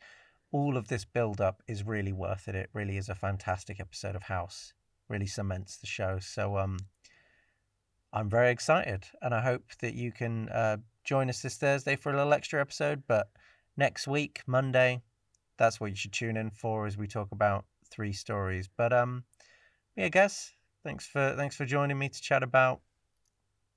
[0.51, 2.55] all of this build up is really worth it.
[2.55, 4.73] It really is a fantastic episode of House.
[5.09, 6.19] Really cements the show.
[6.19, 6.77] So um,
[8.11, 12.11] I'm very excited, and I hope that you can uh, join us this Thursday for
[12.11, 13.03] a little extra episode.
[13.07, 13.29] But
[13.77, 15.01] next week, Monday,
[15.57, 18.67] that's what you should tune in for as we talk about three stories.
[18.75, 19.23] But um,
[19.95, 20.51] yeah, guys,
[20.83, 22.81] thanks for thanks for joining me to chat about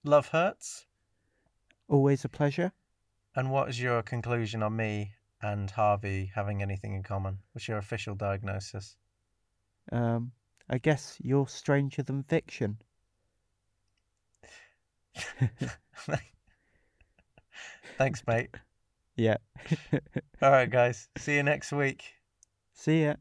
[0.05, 0.87] Love Hurts.
[1.91, 2.73] Always a pleasure.
[3.35, 5.13] And what is your conclusion on me
[5.43, 7.41] and Harvey having anything in common?
[7.53, 8.97] What's your official diagnosis?
[9.91, 10.33] Um,
[10.69, 12.79] I guess you're stranger than fiction.
[17.99, 18.51] Thanks, mate.
[19.17, 19.37] Yeah.
[20.41, 21.09] All right, guys.
[21.19, 22.15] See you next week.
[22.73, 23.17] See ya.